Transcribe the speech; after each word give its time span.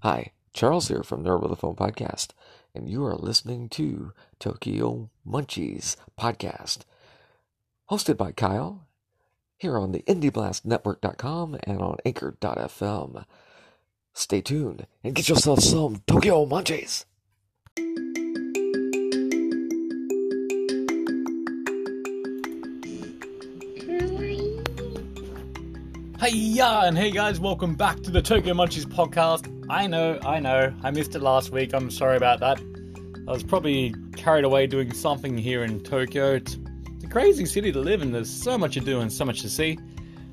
Hi, 0.00 0.32
Charles 0.52 0.88
here 0.88 1.02
from 1.02 1.24
Nerd 1.24 1.42
with 1.42 1.50
a 1.52 1.56
Phone 1.56 1.74
Podcast, 1.74 2.28
and 2.74 2.88
you 2.88 3.02
are 3.06 3.16
listening 3.16 3.70
to 3.70 4.12
Tokyo 4.38 5.08
Munchies 5.26 5.96
Podcast, 6.20 6.80
hosted 7.90 8.18
by 8.18 8.32
Kyle, 8.32 8.86
here 9.56 9.78
on 9.78 9.92
the 9.92 10.02
IndieBlastNetwork.com 10.02 11.58
and 11.64 11.80
on 11.80 11.96
Anchor.fm. 12.04 13.24
Stay 14.12 14.40
tuned 14.42 14.86
and 15.02 15.14
get 15.14 15.30
yourself 15.30 15.60
some 15.60 16.02
Tokyo 16.06 16.44
Munchies. 16.44 17.06
Yeah, 26.28 26.86
and 26.86 26.98
hey 26.98 27.12
guys, 27.12 27.38
welcome 27.38 27.76
back 27.76 28.00
to 28.00 28.10
the 28.10 28.20
Tokyo 28.20 28.52
Munchies 28.52 28.84
podcast. 28.84 29.64
I 29.70 29.86
know, 29.86 30.18
I 30.24 30.40
know, 30.40 30.74
I 30.82 30.90
missed 30.90 31.14
it 31.14 31.20
last 31.20 31.52
week. 31.52 31.72
I'm 31.72 31.88
sorry 31.88 32.16
about 32.16 32.40
that. 32.40 32.60
I 33.28 33.30
was 33.30 33.44
probably 33.44 33.94
carried 34.16 34.44
away 34.44 34.66
doing 34.66 34.92
something 34.92 35.38
here 35.38 35.62
in 35.62 35.78
Tokyo. 35.78 36.34
It's, 36.34 36.58
it's 36.96 37.04
a 37.04 37.08
crazy 37.08 37.46
city 37.46 37.70
to 37.70 37.78
live 37.78 38.02
in. 38.02 38.10
There's 38.10 38.28
so 38.28 38.58
much 38.58 38.74
to 38.74 38.80
do 38.80 39.00
and 39.00 39.12
so 39.12 39.24
much 39.24 39.42
to 39.42 39.48
see, 39.48 39.78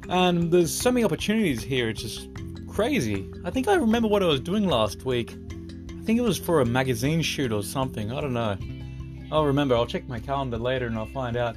and 0.10 0.52
there's 0.52 0.74
so 0.74 0.92
many 0.92 1.04
opportunities 1.04 1.62
here. 1.62 1.90
It's 1.90 2.02
just 2.02 2.28
crazy. 2.68 3.30
I 3.46 3.52
think 3.52 3.68
I 3.68 3.76
remember 3.76 4.08
what 4.08 4.24
I 4.24 4.28
was 4.28 4.40
doing 4.40 4.68
last 4.68 5.06
week. 5.06 5.32
I 5.32 6.04
think 6.06 6.18
it 6.18 6.24
was 6.24 6.40
for 6.40 6.62
a 6.62 6.66
magazine 6.66 7.22
shoot 7.22 7.52
or 7.52 7.62
something. 7.62 8.12
I 8.12 8.20
don't 8.20 8.34
know. 8.34 8.58
I'll 9.32 9.46
remember. 9.46 9.76
I'll 9.76 9.86
check 9.86 10.08
my 10.08 10.20
calendar 10.20 10.58
later 10.58 10.88
and 10.88 10.98
I'll 10.98 11.06
find 11.06 11.38
out. 11.38 11.56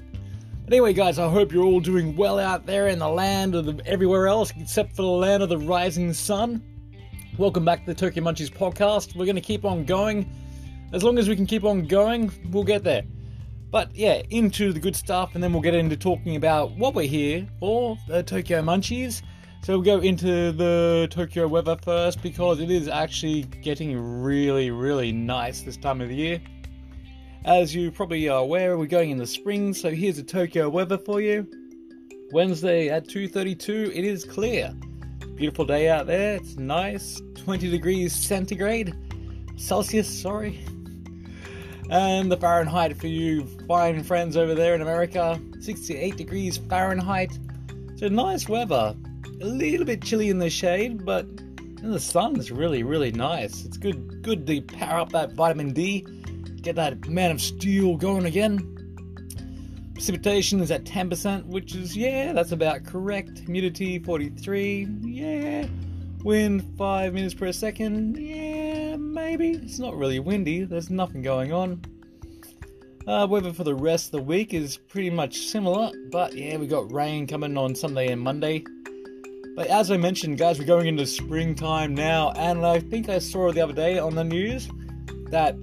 Anyway, 0.68 0.92
guys, 0.92 1.16
I 1.16 1.28
hope 1.28 1.52
you're 1.52 1.64
all 1.64 1.78
doing 1.78 2.16
well 2.16 2.40
out 2.40 2.66
there 2.66 2.88
in 2.88 2.98
the 2.98 3.08
land 3.08 3.54
of 3.54 3.66
the, 3.66 3.80
everywhere 3.86 4.26
else 4.26 4.52
except 4.58 4.96
for 4.96 5.02
the 5.02 5.08
land 5.08 5.40
of 5.40 5.48
the 5.48 5.58
rising 5.58 6.12
sun. 6.12 6.60
Welcome 7.38 7.64
back 7.64 7.84
to 7.84 7.86
the 7.86 7.94
Tokyo 7.94 8.24
Munchies 8.24 8.50
podcast. 8.50 9.14
We're 9.14 9.26
going 9.26 9.36
to 9.36 9.40
keep 9.40 9.64
on 9.64 9.84
going. 9.84 10.28
As 10.92 11.04
long 11.04 11.18
as 11.18 11.28
we 11.28 11.36
can 11.36 11.46
keep 11.46 11.62
on 11.62 11.86
going, 11.86 12.32
we'll 12.50 12.64
get 12.64 12.82
there. 12.82 13.04
But 13.70 13.94
yeah, 13.94 14.22
into 14.30 14.72
the 14.72 14.80
good 14.80 14.96
stuff, 14.96 15.36
and 15.36 15.44
then 15.44 15.52
we'll 15.52 15.62
get 15.62 15.74
into 15.74 15.96
talking 15.96 16.34
about 16.34 16.72
what 16.72 16.94
we're 16.94 17.06
here 17.06 17.46
for, 17.60 17.96
the 18.08 18.24
Tokyo 18.24 18.60
Munchies. 18.60 19.22
So 19.62 19.74
we'll 19.74 19.82
go 19.82 20.00
into 20.00 20.50
the 20.50 21.06
Tokyo 21.12 21.46
weather 21.46 21.76
first 21.80 22.20
because 22.22 22.58
it 22.58 22.72
is 22.72 22.88
actually 22.88 23.42
getting 23.42 23.96
really, 23.96 24.72
really 24.72 25.12
nice 25.12 25.62
this 25.62 25.76
time 25.76 26.00
of 26.00 26.08
the 26.08 26.16
year. 26.16 26.40
As 27.46 27.72
you 27.72 27.92
probably 27.92 28.28
are 28.28 28.40
aware, 28.40 28.76
we're 28.76 28.86
going 28.86 29.12
in 29.12 29.18
the 29.18 29.26
spring, 29.26 29.72
so 29.72 29.90
here's 29.90 30.16
the 30.16 30.24
Tokyo 30.24 30.68
weather 30.68 30.98
for 30.98 31.20
you. 31.20 31.46
Wednesday 32.32 32.88
at 32.88 33.06
2:32, 33.06 33.92
it 33.94 34.04
is 34.04 34.24
clear. 34.24 34.74
Beautiful 35.36 35.64
day 35.64 35.88
out 35.88 36.08
there. 36.08 36.34
It's 36.34 36.56
nice. 36.56 37.22
20 37.36 37.70
degrees 37.70 38.12
centigrade, 38.12 38.96
Celsius, 39.54 40.08
sorry. 40.08 40.58
And 41.88 42.32
the 42.32 42.36
Fahrenheit 42.36 42.96
for 42.96 43.06
you 43.06 43.46
fine 43.68 44.02
friends 44.02 44.36
over 44.36 44.56
there 44.56 44.74
in 44.74 44.82
America, 44.82 45.40
68 45.60 46.16
degrees 46.16 46.56
Fahrenheit. 46.56 47.38
So 47.94 48.08
nice 48.08 48.48
weather. 48.48 48.96
A 49.40 49.46
little 49.46 49.86
bit 49.86 50.02
chilly 50.02 50.30
in 50.30 50.40
the 50.40 50.50
shade, 50.50 51.04
but 51.04 51.26
in 51.80 51.92
the 51.92 52.00
sun 52.00 52.40
is 52.40 52.50
really, 52.50 52.82
really 52.82 53.12
nice. 53.12 53.64
It's 53.64 53.76
good, 53.76 54.20
good 54.22 54.48
to 54.48 54.62
power 54.62 54.98
up 54.98 55.12
that 55.12 55.34
vitamin 55.34 55.72
D 55.72 56.04
get 56.66 56.74
that 56.74 57.08
Man 57.08 57.30
of 57.30 57.40
Steel 57.40 57.96
going 57.96 58.24
again. 58.24 58.72
Precipitation 59.94 60.58
is 60.60 60.72
at 60.72 60.82
10%, 60.82 61.46
which 61.46 61.76
is, 61.76 61.96
yeah, 61.96 62.32
that's 62.32 62.50
about 62.50 62.84
correct. 62.84 63.38
Humidity 63.38 64.00
43, 64.00 64.88
yeah. 65.02 65.68
Wind 66.24 66.74
5 66.76 67.14
meters 67.14 67.34
per 67.34 67.52
second, 67.52 68.16
yeah, 68.16 68.96
maybe. 68.96 69.50
It's 69.50 69.78
not 69.78 69.96
really 69.96 70.18
windy, 70.18 70.64
there's 70.64 70.90
nothing 70.90 71.22
going 71.22 71.52
on. 71.52 71.82
Uh, 73.06 73.28
weather 73.30 73.52
for 73.52 73.62
the 73.62 73.74
rest 73.74 74.06
of 74.06 74.10
the 74.10 74.22
week 74.22 74.52
is 74.52 74.76
pretty 74.76 75.10
much 75.10 75.46
similar, 75.46 75.92
but 76.10 76.34
yeah, 76.34 76.56
we 76.56 76.66
got 76.66 76.90
rain 76.90 77.28
coming 77.28 77.56
on 77.56 77.76
Sunday 77.76 78.08
and 78.08 78.20
Monday. 78.20 78.64
But 79.54 79.68
as 79.68 79.92
I 79.92 79.98
mentioned, 79.98 80.36
guys, 80.36 80.58
we're 80.58 80.64
going 80.64 80.88
into 80.88 81.06
springtime 81.06 81.94
now, 81.94 82.32
and 82.32 82.66
I 82.66 82.80
think 82.80 83.08
I 83.08 83.20
saw 83.20 83.52
the 83.52 83.60
other 83.60 83.72
day 83.72 84.00
on 84.00 84.16
the 84.16 84.24
news 84.24 84.68
that 85.30 85.56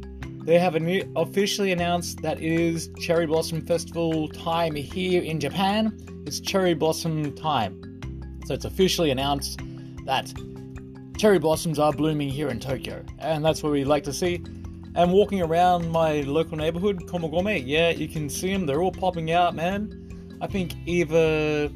they 0.46 0.60
have 0.60 0.76
officially 1.16 1.72
announced 1.72 2.22
that 2.22 2.38
it 2.38 2.52
is 2.52 2.90
Cherry 3.00 3.26
Blossom 3.26 3.66
Festival 3.66 4.28
time 4.28 4.76
here 4.76 5.24
in 5.24 5.40
Japan. 5.40 5.98
It's 6.26 6.40
cherry 6.40 6.74
blossom 6.74 7.36
time. 7.36 8.00
So 8.46 8.54
it's 8.54 8.66
officially 8.66 9.12
announced 9.12 9.60
that 10.06 10.34
cherry 11.18 11.40
blossoms 11.40 11.80
are 11.80 11.94
blooming 11.94 12.30
here 12.30 12.50
in 12.50 12.60
Tokyo. 12.60 13.04
And 13.20 13.44
that's 13.44 13.64
what 13.64 13.72
we 13.72 13.86
like 13.86 14.04
to 14.04 14.14
see. 14.14 14.44
And 14.96 15.12
walking 15.12 15.42
around 15.42 15.90
my 15.90 16.22
local 16.22 16.58
neighborhood, 16.58 17.08
Komagome, 17.08 17.64
yeah, 17.66 17.90
you 17.90 18.08
can 18.08 18.30
see 18.30 18.52
them. 18.52 18.66
They're 18.66 18.82
all 18.82 18.92
popping 18.92 19.32
out, 19.32 19.56
man. 19.56 20.38
I 20.42 20.48
think 20.48 20.76
either 20.86 21.70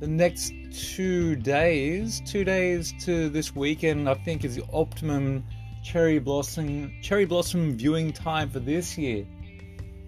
the 0.00 0.06
next 0.06 0.52
two 0.72 1.36
days, 1.36 2.20
two 2.26 2.44
days 2.44 2.92
to 3.00 3.28
this 3.30 3.56
weekend, 3.56 4.08
I 4.08 4.14
think 4.14 4.44
is 4.44 4.56
the 4.56 4.64
optimum 4.72 5.44
cherry 5.84 6.18
blossom 6.18 6.90
cherry 7.02 7.26
blossom 7.26 7.76
viewing 7.76 8.12
time 8.12 8.48
for 8.48 8.58
this 8.58 8.96
year. 8.96 9.26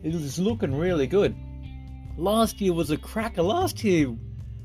It 0.03 0.15
is 0.15 0.39
looking 0.39 0.75
really 0.75 1.07
good. 1.07 1.37
Last 2.17 2.61
year 2.61 2.73
was 2.73 2.91
a 2.91 2.97
cracker. 2.97 3.43
Last 3.43 3.85
year, 3.85 4.17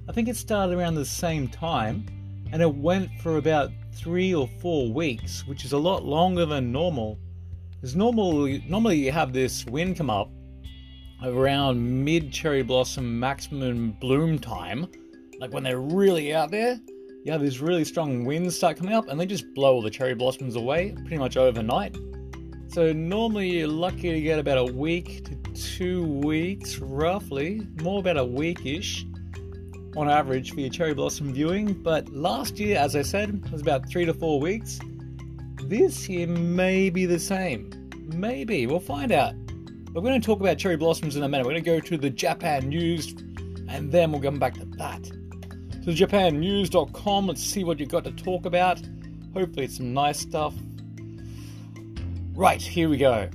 I 0.07 0.13
think 0.13 0.29
it 0.29 0.37
started 0.37 0.75
around 0.75 0.95
the 0.95 1.05
same 1.05 1.49
time, 1.49 2.05
and 2.51 2.61
it 2.61 2.73
went 2.73 3.09
for 3.19 3.37
about 3.37 3.71
three 3.93 4.33
or 4.33 4.47
four 4.61 4.91
weeks, 4.91 5.45
which 5.47 5.65
is 5.65 5.73
a 5.73 5.77
lot 5.77 6.05
longer 6.05 6.45
than 6.45 6.71
normal. 6.71 7.19
Because 7.71 7.95
normally, 7.95 8.63
normally 8.69 8.97
you 8.97 9.11
have 9.11 9.33
this 9.33 9.65
wind 9.65 9.97
come 9.97 10.09
up 10.09 10.29
around 11.23 12.05
mid 12.05 12.31
cherry 12.31 12.63
blossom 12.63 13.19
maximum 13.19 13.91
bloom 13.99 14.39
time, 14.39 14.87
like 15.39 15.53
when 15.53 15.63
they're 15.63 15.79
really 15.79 16.33
out 16.33 16.51
there 16.51 16.79
you 17.23 17.31
have 17.31 17.41
these 17.41 17.61
really 17.61 17.85
strong 17.85 18.25
winds 18.25 18.55
start 18.55 18.77
coming 18.77 18.93
up 18.93 19.07
and 19.07 19.19
they 19.19 19.27
just 19.27 19.53
blow 19.53 19.75
all 19.75 19.81
the 19.81 19.91
cherry 19.91 20.15
blossoms 20.15 20.55
away 20.55 20.95
pretty 21.01 21.19
much 21.19 21.37
overnight. 21.37 21.95
So 22.67 22.91
normally 22.93 23.59
you're 23.59 23.67
lucky 23.67 24.11
to 24.11 24.21
get 24.21 24.39
about 24.39 24.57
a 24.57 24.73
week 24.73 25.25
to 25.25 25.35
two 25.53 26.03
weeks, 26.03 26.79
roughly, 26.79 27.67
more 27.81 27.99
about 27.99 28.17
a 28.17 28.23
weekish 28.23 29.05
on 29.95 30.09
average 30.09 30.53
for 30.53 30.61
your 30.61 30.71
cherry 30.71 30.95
blossom 30.95 31.31
viewing. 31.31 31.73
But 31.73 32.09
last 32.09 32.57
year, 32.57 32.77
as 32.77 32.95
I 32.95 33.03
said, 33.03 33.51
was 33.51 33.61
about 33.61 33.87
three 33.87 34.05
to 34.05 34.13
four 34.15 34.39
weeks. 34.39 34.79
This 35.65 36.09
year 36.09 36.25
may 36.25 36.89
be 36.89 37.05
the 37.05 37.19
same. 37.19 37.69
Maybe. 38.15 38.65
We'll 38.65 38.79
find 38.79 39.11
out. 39.11 39.35
But 39.93 40.01
we're 40.01 40.09
going 40.09 40.21
to 40.21 40.25
talk 40.25 40.39
about 40.39 40.57
cherry 40.57 40.77
blossoms 40.77 41.15
in 41.15 41.23
a 41.23 41.29
minute. 41.29 41.45
We're 41.45 41.51
going 41.51 41.63
to 41.63 41.71
go 41.71 41.79
to 41.81 41.97
the 41.97 42.09
Japan 42.09 42.69
news 42.69 43.13
and 43.67 43.91
then 43.91 44.11
we'll 44.11 44.21
come 44.21 44.39
back 44.39 44.55
to 44.55 44.65
that 44.77 45.20
to 45.83 45.91
japannews.com. 45.91 47.27
Let's 47.27 47.43
see 47.43 47.63
what 47.63 47.79
you've 47.79 47.89
got 47.89 48.03
to 48.03 48.11
talk 48.11 48.45
about. 48.45 48.81
Hopefully, 49.33 49.65
it's 49.65 49.77
some 49.77 49.93
nice 49.93 50.19
stuff. 50.19 50.53
Right, 52.33 52.61
here 52.61 52.89
we 52.89 52.97
go. 52.97 53.29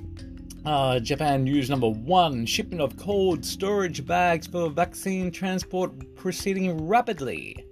Uh, 0.65 0.99
Japan 0.99 1.45
news 1.45 1.69
number 1.69 1.87
one 1.87 2.45
shipment 2.45 2.81
of 2.81 2.97
cold 2.97 3.45
storage 3.45 4.05
bags 4.05 4.47
for 4.47 4.69
vaccine 4.69 5.31
transport 5.31 6.15
proceeding 6.15 6.87
rapidly. 6.87 7.65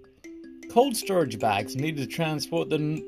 Cold 0.69 0.95
storage 0.95 1.37
bags 1.37 1.75
needed 1.75 1.97
to 1.97 2.07
transport 2.07 2.69
the 2.69 3.03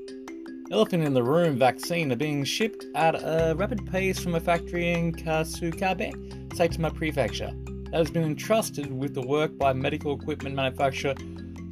elephant 0.71 1.03
in 1.03 1.13
the 1.13 1.23
room 1.23 1.57
vaccine 1.57 2.11
are 2.11 2.17
being 2.17 2.43
shipped 2.43 2.85
at 2.95 3.15
a 3.15 3.55
rapid 3.55 3.89
pace 3.89 4.19
from 4.19 4.35
a 4.35 4.39
factory 4.39 4.91
in 4.91 5.13
Kasukabe, 5.13 6.11
Saitama 6.49 6.93
Prefecture. 6.93 7.53
That 7.91 7.99
has 7.99 8.11
been 8.11 8.23
entrusted 8.23 8.91
with 8.91 9.13
the 9.13 9.21
work 9.21 9.57
by 9.57 9.71
medical 9.71 10.13
equipment 10.13 10.55
manufacturer 10.55 11.13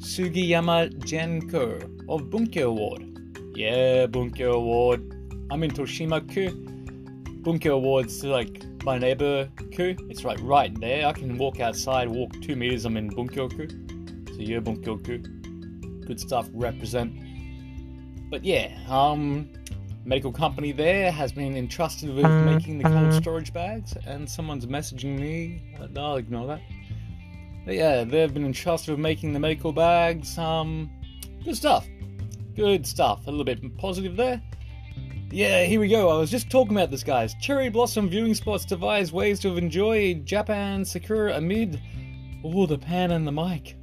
Sugiyama 0.05 0.93
Genko 0.99 1.81
of 2.07 2.29
Bunkyo 2.29 2.71
Ward. 2.71 3.03
Yeah, 3.55 4.05
Bunkyo 4.05 4.61
Ward. 4.61 5.01
I'm 5.49 5.63
in 5.63 5.71
Toshima-ku. 5.71 6.51
Bunkyo 7.41 7.81
Ward's 7.81 8.23
like 8.23 8.63
my 8.83 8.99
neighbor-ku. 8.99 9.95
It's 10.07 10.23
like 10.23 10.37
right 10.43 10.79
there. 10.79 11.07
I 11.07 11.11
can 11.11 11.39
walk 11.39 11.59
outside, 11.59 12.07
walk 12.07 12.39
two 12.39 12.55
meters, 12.55 12.85
I'm 12.85 12.97
in 12.97 13.09
Bunkyo-ku. 13.09 13.67
So 13.67 14.39
yeah, 14.39 14.59
Bunkyo-ku. 14.59 15.17
Good 16.05 16.19
stuff, 16.19 16.47
represent. 16.53 17.11
But 18.29 18.45
yeah, 18.45 18.77
um, 18.87 19.49
medical 20.05 20.31
company 20.31 20.71
there 20.71 21.11
has 21.11 21.31
been 21.31 21.57
entrusted 21.57 22.13
with 22.13 22.29
making 22.45 22.77
the 22.77 22.83
cold 22.83 23.11
storage 23.11 23.51
bags, 23.51 23.97
and 24.05 24.29
someone's 24.29 24.67
messaging 24.67 25.19
me. 25.19 25.73
Uh, 25.81 25.99
I'll 25.99 26.17
ignore 26.17 26.45
that. 26.45 26.61
But 27.65 27.75
yeah, 27.75 28.03
they've 28.03 28.33
been 28.33 28.45
entrusted 28.45 28.91
with 28.91 28.99
making 28.99 29.33
the 29.33 29.39
medical 29.39 29.73
bags. 29.73 30.37
Um, 30.37 30.89
good 31.43 31.57
stuff. 31.57 31.87
Good 32.55 32.85
stuff. 32.85 33.25
A 33.27 33.31
little 33.31 33.43
bit 33.43 33.77
positive 33.77 34.15
there. 34.15 34.41
Yeah, 35.31 35.65
here 35.65 35.79
we 35.79 35.87
go. 35.87 36.09
I 36.09 36.17
was 36.17 36.29
just 36.29 36.49
talking 36.49 36.75
about 36.77 36.91
this, 36.91 37.03
guys. 37.03 37.33
Cherry 37.41 37.69
blossom 37.69 38.07
viewing 38.07 38.35
spots 38.35 38.63
devise 38.63 39.11
ways 39.11 39.39
to 39.41 39.57
enjoy 39.57 40.13
Japan 40.23 40.85
sakura 40.85 41.35
amid 41.35 41.81
all 42.43 42.67
the 42.67 42.77
pan 42.77 43.11
and 43.11 43.27
the 43.27 43.31
mic. 43.31 43.75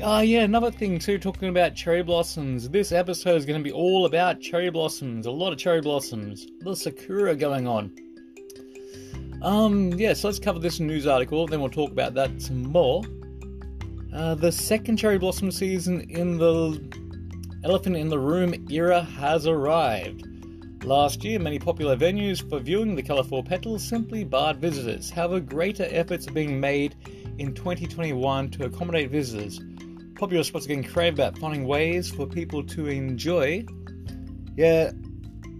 Oh 0.00 0.20
yeah, 0.20 0.42
another 0.42 0.70
thing 0.70 1.00
too, 1.00 1.18
talking 1.18 1.48
about 1.48 1.74
cherry 1.74 2.04
blossoms. 2.04 2.70
This 2.70 2.92
episode 2.92 3.36
is 3.36 3.44
going 3.44 3.58
to 3.58 3.64
be 3.64 3.72
all 3.72 4.06
about 4.06 4.40
cherry 4.40 4.70
blossoms. 4.70 5.26
A 5.26 5.30
lot 5.30 5.52
of 5.52 5.58
cherry 5.58 5.80
blossoms. 5.80 6.46
A 6.64 6.68
of 6.68 6.78
sakura 6.78 7.34
going 7.34 7.66
on. 7.66 7.92
Um, 9.42 9.92
yeah, 9.92 10.14
so 10.14 10.28
let's 10.28 10.38
cover 10.38 10.58
this 10.58 10.80
news 10.80 11.06
article, 11.06 11.46
then 11.46 11.60
we'll 11.60 11.70
talk 11.70 11.92
about 11.92 12.14
that 12.14 12.42
some 12.42 12.62
more. 12.64 13.04
Uh, 14.12 14.34
the 14.34 14.50
second 14.50 14.96
cherry 14.96 15.18
blossom 15.18 15.50
season 15.52 16.00
in 16.10 16.38
the 16.38 16.80
Elephant 17.64 17.96
in 17.96 18.08
the 18.08 18.18
Room 18.18 18.54
era 18.70 19.02
has 19.02 19.46
arrived. 19.46 20.26
Last 20.84 21.22
year, 21.24 21.38
many 21.38 21.58
popular 21.58 21.96
venues 21.96 22.48
for 22.48 22.60
viewing 22.60 22.94
the 22.94 23.02
colourful 23.02 23.42
petals 23.42 23.82
simply 23.86 24.24
barred 24.24 24.58
visitors. 24.58 25.10
However, 25.10 25.40
greater 25.40 25.86
efforts 25.90 26.26
are 26.28 26.32
being 26.32 26.58
made 26.60 26.94
in 27.38 27.54
2021 27.54 28.50
to 28.50 28.64
accommodate 28.64 29.10
visitors. 29.10 29.60
Popular 30.14 30.44
spots 30.44 30.64
are 30.64 30.68
getting 30.68 30.84
creative 30.84 31.14
about 31.14 31.38
finding 31.38 31.66
ways 31.66 32.10
for 32.10 32.26
people 32.26 32.64
to 32.64 32.86
enjoy. 32.86 33.64
Yeah, 34.56 34.92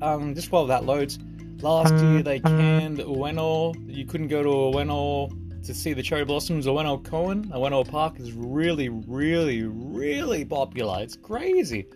um, 0.01 0.35
just 0.35 0.51
while 0.51 0.67
that 0.67 0.85
loads, 0.85 1.19
last 1.63 1.95
year 2.03 2.23
they 2.23 2.41
canned 2.41 2.99
Ueno. 2.99 3.75
You 3.87 4.07
couldn't 4.07 4.29
go 4.29 4.43
to 4.43 4.49
Ueno 4.49 5.65
to 5.65 5.75
see 5.75 5.93
the 5.93 6.03
cherry 6.03 6.25
blossoms. 6.25 6.67
Ueno 6.67 7.03
Koen, 7.05 7.47
Ueno 7.47 7.89
Park 7.89 8.21
is 8.21 8.33
really, 8.33 8.89
really, 8.89 9.63
really 9.65 10.45
popular. 10.45 11.03
It's 11.03 11.17
crazy. 11.17 11.87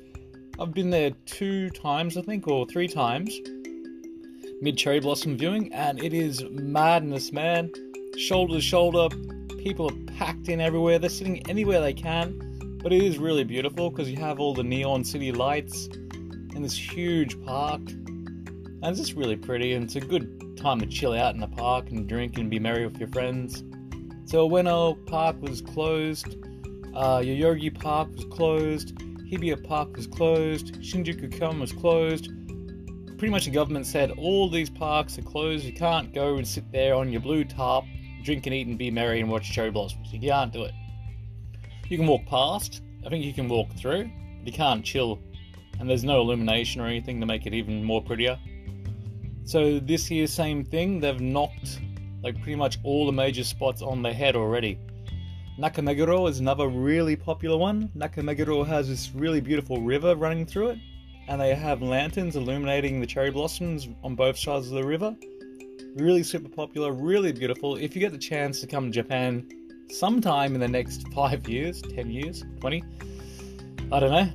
I've 0.59 0.75
been 0.75 0.91
there 0.91 1.11
two 1.27 1.71
times, 1.71 2.17
I 2.17 2.23
think, 2.23 2.47
or 2.47 2.67
three 2.67 2.89
times. 2.89 3.39
Mid 4.61 4.77
cherry 4.77 5.01
blossom 5.01 5.37
viewing, 5.37 5.73
and 5.73 6.03
it 6.03 6.13
is 6.13 6.45
madness, 6.51 7.33
man. 7.33 7.73
Shoulder 8.17 8.55
to 8.55 8.61
shoulder, 8.61 9.09
people 9.59 9.91
are 9.91 10.15
packed 10.19 10.49
in 10.49 10.61
everywhere. 10.61 10.99
They're 10.99 11.11
sitting 11.11 11.49
anywhere 11.49 11.81
they 11.81 11.95
can, 11.95 12.79
but 12.83 12.93
it 12.93 13.03
is 13.03 13.19
really 13.19 13.45
beautiful 13.45 13.91
because 13.91 14.11
you 14.11 14.19
have 14.19 14.39
all 14.39 14.55
the 14.55 14.63
neon 14.63 15.05
city 15.05 15.33
lights 15.33 15.87
in 16.55 16.63
this 16.63 16.77
huge 16.77 17.43
park, 17.45 17.81
and 18.83 18.91
it's 18.91 18.99
just 18.99 19.17
really 19.17 19.37
pretty. 19.37 19.75
And 19.75 19.85
it's 19.85 19.97
a 19.97 20.01
good 20.01 20.57
time 20.57 20.81
to 20.81 20.87
chill 20.87 21.13
out 21.13 21.35
in 21.35 21.41
the 21.41 21.49
park 21.49 21.91
and 21.91 22.09
drink 22.09 22.39
and 22.39 22.51
be 22.51 22.59
merry 22.59 22.85
with 22.87 22.99
your 22.99 23.09
friends. 23.09 23.63
So 24.25 24.49
Ueno 24.49 25.05
Park 25.07 25.41
was 25.41 25.61
closed. 25.61 26.37
Uh, 26.95 27.19
Yoyogi 27.19 27.71
Park 27.79 28.09
was 28.15 28.25
closed. 28.27 28.99
Hibiya 29.33 29.57
Park 29.65 29.97
was 29.97 30.07
closed, 30.07 30.75
Shinjuku-kun 30.83 31.59
was 31.59 31.73
closed. 31.73 32.29
Pretty 33.17 33.31
much 33.31 33.47
the 33.47 33.51
government 33.51 33.87
said 33.87 34.11
all 34.11 34.51
these 34.51 34.69
parks 34.69 35.17
are 35.19 35.23
closed. 35.23 35.65
You 35.65 35.73
can't 35.73 36.13
go 36.13 36.37
and 36.37 36.47
sit 36.47 36.71
there 36.71 36.95
on 36.95 37.11
your 37.11 37.23
blue 37.23 37.45
tarp, 37.45 37.87
drink 38.25 38.45
and 38.45 38.55
eat 38.55 38.67
and 38.67 38.77
be 38.77 38.91
merry 38.91 39.21
and 39.21 39.31
watch 39.31 39.51
cherry 39.51 39.71
blossoms. 39.71 40.13
You 40.13 40.21
can't 40.21 40.53
do 40.53 40.65
it. 40.65 40.75
You 41.89 41.97
can 41.97 42.07
walk 42.07 42.27
past. 42.27 42.83
I 43.07 43.09
think 43.09 43.25
you 43.25 43.33
can 43.33 43.49
walk 43.49 43.73
through. 43.75 44.11
But 44.41 44.47
you 44.47 44.53
can't 44.53 44.85
chill, 44.85 45.19
and 45.81 45.89
there's 45.89 46.05
no 46.05 46.21
illumination 46.21 46.83
or 46.83 46.87
anything 46.87 47.19
to 47.21 47.27
make 47.27 47.47
it 47.47 47.55
even 47.55 47.83
more 47.83 48.03
prettier. 48.03 48.39
So 49.45 49.79
this 49.81 50.11
year, 50.11 50.27
same 50.27 50.65
thing. 50.65 51.01
They've 51.01 51.21
knocked 51.21 51.81
like 52.23 52.37
pretty 52.37 52.57
much 52.57 52.79
all 52.85 53.07
the 53.07 53.13
major 53.13 53.45
spots 53.45 53.83
on 53.83 54.03
the 54.03 54.13
head 54.13 54.37
already. 54.37 54.79
Nakameguro 55.59 56.29
is 56.31 56.41
another 56.41 56.69
really 56.69 57.17
popular 57.17 57.57
one. 57.57 57.91
Nakameguro 57.97 58.67
has 58.67 58.89
this 58.89 59.11
really 59.15 59.41
beautiful 59.41 59.83
river 59.83 60.15
running 60.15 60.47
through 60.47 60.71
it, 60.71 60.79
and 61.29 61.41
they 61.41 61.55
have 61.55 61.83
lanterns 61.83 62.37
illuminating 62.37 63.01
the 63.01 63.07
cherry 63.07 63.31
blossoms 63.31 63.89
on 64.03 64.15
both 64.15 64.39
sides 64.39 64.69
of 64.69 64.75
the 64.75 64.85
river. 64.85 65.15
Really 65.97 66.23
super 66.23 66.49
popular, 66.49 66.93
really 66.93 67.33
beautiful. 67.33 67.77
If 67.77 67.95
you 67.95 68.01
get 68.01 68.13
the 68.13 68.19
chance 68.19 68.61
to 68.61 68.67
come 68.67 68.87
to 68.87 68.91
Japan 68.91 69.47
sometime 69.91 70.55
in 70.55 70.61
the 70.61 70.69
next 70.69 71.07
five 71.15 71.47
years, 71.49 71.83
10 71.83 72.11
years, 72.11 72.45
20, 72.61 72.83
I 73.91 74.01
don't 74.01 74.11
know. 74.11 74.29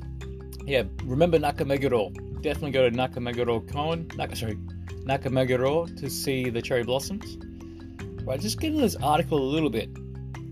Yeah, 0.65 0.83
remember 1.03 1.39
Nakameguro. 1.39 2.13
Definitely 2.43 2.71
go 2.71 2.87
to 2.87 2.95
Nakameguro 2.95 3.67
Koen, 3.71 4.07
Naka, 4.15 4.35
sorry, 4.35 4.59
Nakameguro 5.05 5.97
to 5.99 6.09
see 6.09 6.49
the 6.49 6.61
cherry 6.61 6.83
blossoms. 6.83 7.37
Right, 8.23 8.39
just 8.39 8.59
get 8.59 8.71
into 8.71 8.81
this 8.81 8.95
article 8.97 9.39
a 9.39 9.49
little 9.49 9.69
bit. 9.69 9.89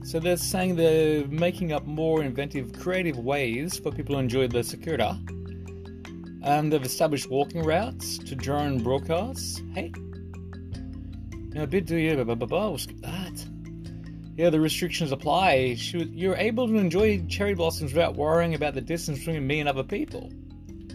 So 0.04 0.20
they're 0.20 0.38
saying 0.38 0.76
they're 0.76 1.28
making 1.28 1.74
up 1.74 1.86
more 1.86 2.24
inventive, 2.24 2.74
creative 2.80 3.18
ways 3.18 3.80
for 3.80 3.92
people 3.92 4.16
to 4.16 4.20
enjoy 4.20 4.48
the 4.48 4.64
Sakura. 4.64 5.20
And 6.44 6.72
they've 6.72 6.84
established 6.84 7.30
walking 7.30 7.64
routes 7.64 8.20
to 8.20 8.36
drone 8.36 8.84
broadcasts. 8.84 9.62
Hey, 9.74 9.92
now 11.56 11.64
a 11.64 11.68
bit 11.68 11.86
do 11.86 11.96
you, 11.96 12.24
blah, 12.24 12.36
we'll 12.70 12.78
skip 12.78 13.02
that. 13.02 13.46
Yeah, 14.36 14.50
the 14.50 14.60
restrictions 14.60 15.12
apply. 15.12 15.78
You're 15.92 16.36
able 16.36 16.68
to 16.68 16.76
enjoy 16.76 17.26
cherry 17.28 17.56
blossoms 17.56 17.94
without 17.94 18.16
worrying 18.16 18.54
about 18.54 18.74
the 18.74 18.82
distance 18.82 19.20
between 19.20 19.48
me 19.48 19.60
and 19.62 19.68
other 19.68 19.84
people. 19.84 20.32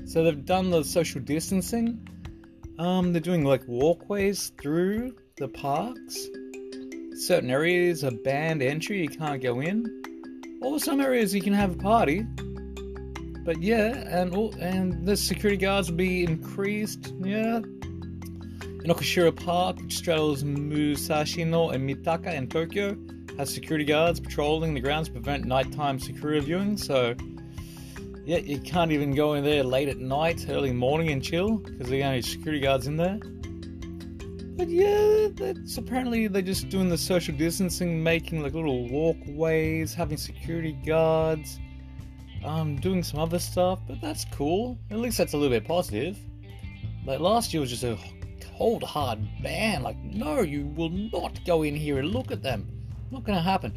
So 0.06 0.22
they've 0.22 0.44
done 0.44 0.70
the 0.70 0.84
social 0.84 1.20
distancing. 1.20 2.06
Um, 2.80 3.12
they're 3.12 3.20
doing 3.20 3.44
like 3.44 3.62
walkways 3.68 4.52
through 4.60 5.14
the 5.36 5.48
parks 5.48 6.28
certain 7.20 7.50
areas 7.50 8.02
are 8.02 8.10
banned 8.10 8.62
entry, 8.62 9.02
you 9.02 9.08
can't 9.08 9.42
go 9.42 9.60
in. 9.60 10.02
Or 10.62 10.80
some 10.80 11.00
areas 11.00 11.34
you 11.34 11.42
can 11.42 11.52
have 11.52 11.74
a 11.74 11.76
party. 11.76 12.22
But 13.44 13.60
yeah, 13.60 13.88
and 14.08 14.34
and 14.60 15.06
the 15.06 15.16
security 15.16 15.56
guards 15.56 15.90
will 15.90 15.98
be 15.98 16.24
increased. 16.24 17.12
Yeah. 17.20 17.60
Inokashira 18.84 19.36
Park, 19.36 19.78
which 19.80 19.96
straddles 19.96 20.42
Musashino 20.42 21.72
and 21.74 21.88
Mitaka 21.88 22.32
in 22.32 22.48
Tokyo, 22.48 22.96
has 23.36 23.52
security 23.52 23.84
guards 23.84 24.20
patrolling 24.20 24.72
the 24.72 24.80
grounds 24.80 25.08
to 25.08 25.12
prevent 25.12 25.44
nighttime 25.44 25.98
sakura 25.98 26.40
viewing. 26.40 26.78
So, 26.78 27.14
yeah, 28.30 28.38
you 28.38 28.60
can't 28.60 28.92
even 28.92 29.12
go 29.12 29.34
in 29.34 29.42
there 29.42 29.64
late 29.64 29.88
at 29.88 29.98
night, 29.98 30.46
early 30.48 30.72
morning 30.72 31.10
and 31.10 31.20
chill 31.20 31.56
because 31.56 31.88
there 31.88 32.00
are 32.04 32.10
only 32.10 32.22
security 32.22 32.60
guards 32.60 32.86
in 32.86 32.96
there. 32.96 33.18
But 34.56 34.68
yeah, 34.68 35.26
that's 35.34 35.76
apparently 35.76 36.28
they're 36.28 36.40
just 36.40 36.68
doing 36.68 36.88
the 36.88 36.96
social 36.96 37.34
distancing, 37.34 38.04
making 38.04 38.40
like 38.40 38.54
little 38.54 38.88
walkways, 38.88 39.94
having 39.94 40.16
security 40.16 40.78
guards, 40.86 41.58
um, 42.44 42.76
doing 42.76 43.02
some 43.02 43.18
other 43.18 43.40
stuff. 43.40 43.80
But 43.88 44.00
that's 44.00 44.24
cool. 44.26 44.78
At 44.92 44.98
least 44.98 45.18
that's 45.18 45.32
a 45.32 45.36
little 45.36 45.50
bit 45.50 45.66
positive. 45.66 46.16
Like 47.04 47.18
last 47.18 47.52
year 47.52 47.60
was 47.62 47.70
just 47.70 47.82
a 47.82 47.98
cold, 48.56 48.84
hard 48.84 49.18
ban. 49.42 49.82
Like, 49.82 49.96
no, 50.04 50.42
you 50.42 50.66
will 50.76 50.90
not 50.90 51.44
go 51.44 51.64
in 51.64 51.74
here 51.74 51.98
and 51.98 52.12
look 52.12 52.30
at 52.30 52.44
them. 52.44 52.68
Not 53.10 53.24
gonna 53.24 53.42
happen. 53.42 53.76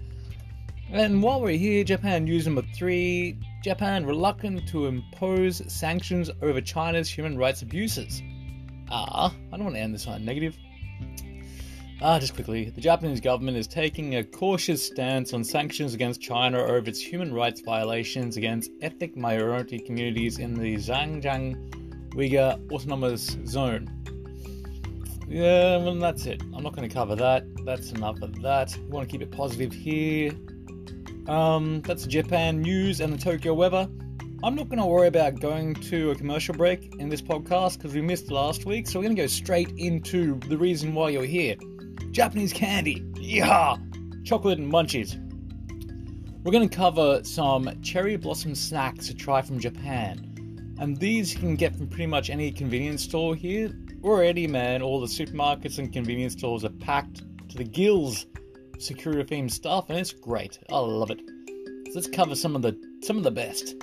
And 0.91 1.23
while 1.23 1.41
we're 1.41 1.57
here, 1.57 1.83
Japan 1.83 2.25
news 2.25 2.45
number 2.45 2.61
three 2.75 3.39
Japan 3.63 4.05
reluctant 4.05 4.67
to 4.67 4.87
impose 4.87 5.61
sanctions 5.71 6.29
over 6.41 6.59
China's 6.59 7.09
human 7.09 7.37
rights 7.37 7.61
abuses. 7.61 8.21
Ah, 8.89 9.33
I 9.33 9.55
don't 9.55 9.63
want 9.63 9.77
to 9.77 9.81
end 9.81 9.95
this 9.95 10.05
on 10.05 10.15
a 10.15 10.19
negative. 10.19 10.57
Ah, 12.01 12.19
just 12.19 12.35
quickly, 12.35 12.69
the 12.71 12.81
Japanese 12.81 13.21
government 13.21 13.55
is 13.55 13.65
taking 13.65 14.17
a 14.17 14.23
cautious 14.25 14.85
stance 14.85 15.31
on 15.31 15.45
sanctions 15.45 15.93
against 15.93 16.19
China 16.19 16.59
over 16.59 16.89
its 16.89 16.99
human 16.99 17.33
rights 17.33 17.61
violations 17.61 18.35
against 18.35 18.69
ethnic 18.81 19.15
minority 19.15 19.79
communities 19.79 20.39
in 20.39 20.55
the 20.55 20.75
Xinjiang 20.75 22.09
Uyghur 22.15 22.69
Autonomous 22.69 23.37
Zone. 23.45 23.87
Yeah, 25.29 25.77
well, 25.77 25.95
that's 25.95 26.25
it. 26.25 26.43
I'm 26.53 26.63
not 26.63 26.75
going 26.75 26.89
to 26.89 26.93
cover 26.93 27.15
that. 27.15 27.45
That's 27.63 27.93
enough 27.93 28.21
of 28.21 28.41
that. 28.41 28.77
We 28.77 28.89
want 28.89 29.07
to 29.07 29.11
keep 29.11 29.21
it 29.21 29.31
positive 29.31 29.71
here. 29.71 30.33
Um, 31.27 31.81
that's 31.81 32.05
Japan 32.05 32.61
news 32.61 32.99
and 32.99 33.13
the 33.13 33.17
Tokyo 33.17 33.53
weather. 33.53 33.87
I'm 34.43 34.55
not 34.55 34.67
going 34.67 34.79
to 34.79 34.85
worry 34.85 35.07
about 35.07 35.39
going 35.39 35.73
to 35.75 36.11
a 36.11 36.15
commercial 36.15 36.53
break 36.53 36.93
in 36.99 37.07
this 37.07 37.21
podcast 37.21 37.77
because 37.77 37.93
we 37.93 38.01
missed 38.01 38.29
last 38.29 38.65
week, 38.65 38.87
so 38.87 38.99
we're 38.99 39.05
going 39.05 39.15
to 39.15 39.21
go 39.21 39.27
straight 39.27 39.71
into 39.77 40.37
the 40.49 40.57
reason 40.57 40.93
why 40.93 41.11
you're 41.11 41.23
here. 41.23 41.55
Japanese 42.11 42.51
candy. 42.51 43.05
Yeah! 43.15 43.77
Chocolate 44.25 44.59
and 44.59 44.69
munchies. 44.69 45.17
We're 46.43 46.51
going 46.51 46.67
to 46.67 46.75
cover 46.75 47.23
some 47.23 47.81
cherry 47.81 48.17
blossom 48.17 48.53
snacks 48.53 49.07
to 49.07 49.13
try 49.13 49.41
from 49.41 49.59
Japan. 49.59 50.75
And 50.77 50.97
these 50.97 51.33
you 51.33 51.39
can 51.39 51.55
get 51.55 51.73
from 51.77 51.87
pretty 51.87 52.07
much 52.07 52.29
any 52.29 52.51
convenience 52.51 53.01
store 53.01 53.33
here. 53.33 53.71
Already, 54.03 54.45
man, 54.45 54.81
all 54.81 54.99
the 54.99 55.07
supermarkets 55.07 55.79
and 55.79 55.93
convenience 55.93 56.33
stores 56.33 56.65
are 56.65 56.69
packed 56.69 57.23
to 57.47 57.57
the 57.57 57.63
gills 57.63 58.25
Sakura 58.83 59.23
themed 59.23 59.49
stuff, 59.49 59.89
and 59.89 59.97
it's 59.97 60.11
great. 60.11 60.59
I 60.69 60.77
love 60.77 61.09
it. 61.09 61.21
So 61.87 61.91
let's 61.95 62.07
cover 62.07 62.35
some 62.35 62.55
of 62.55 62.61
the 62.61 62.77
some 63.01 63.17
of 63.17 63.23
the 63.23 63.31
best. 63.31 63.75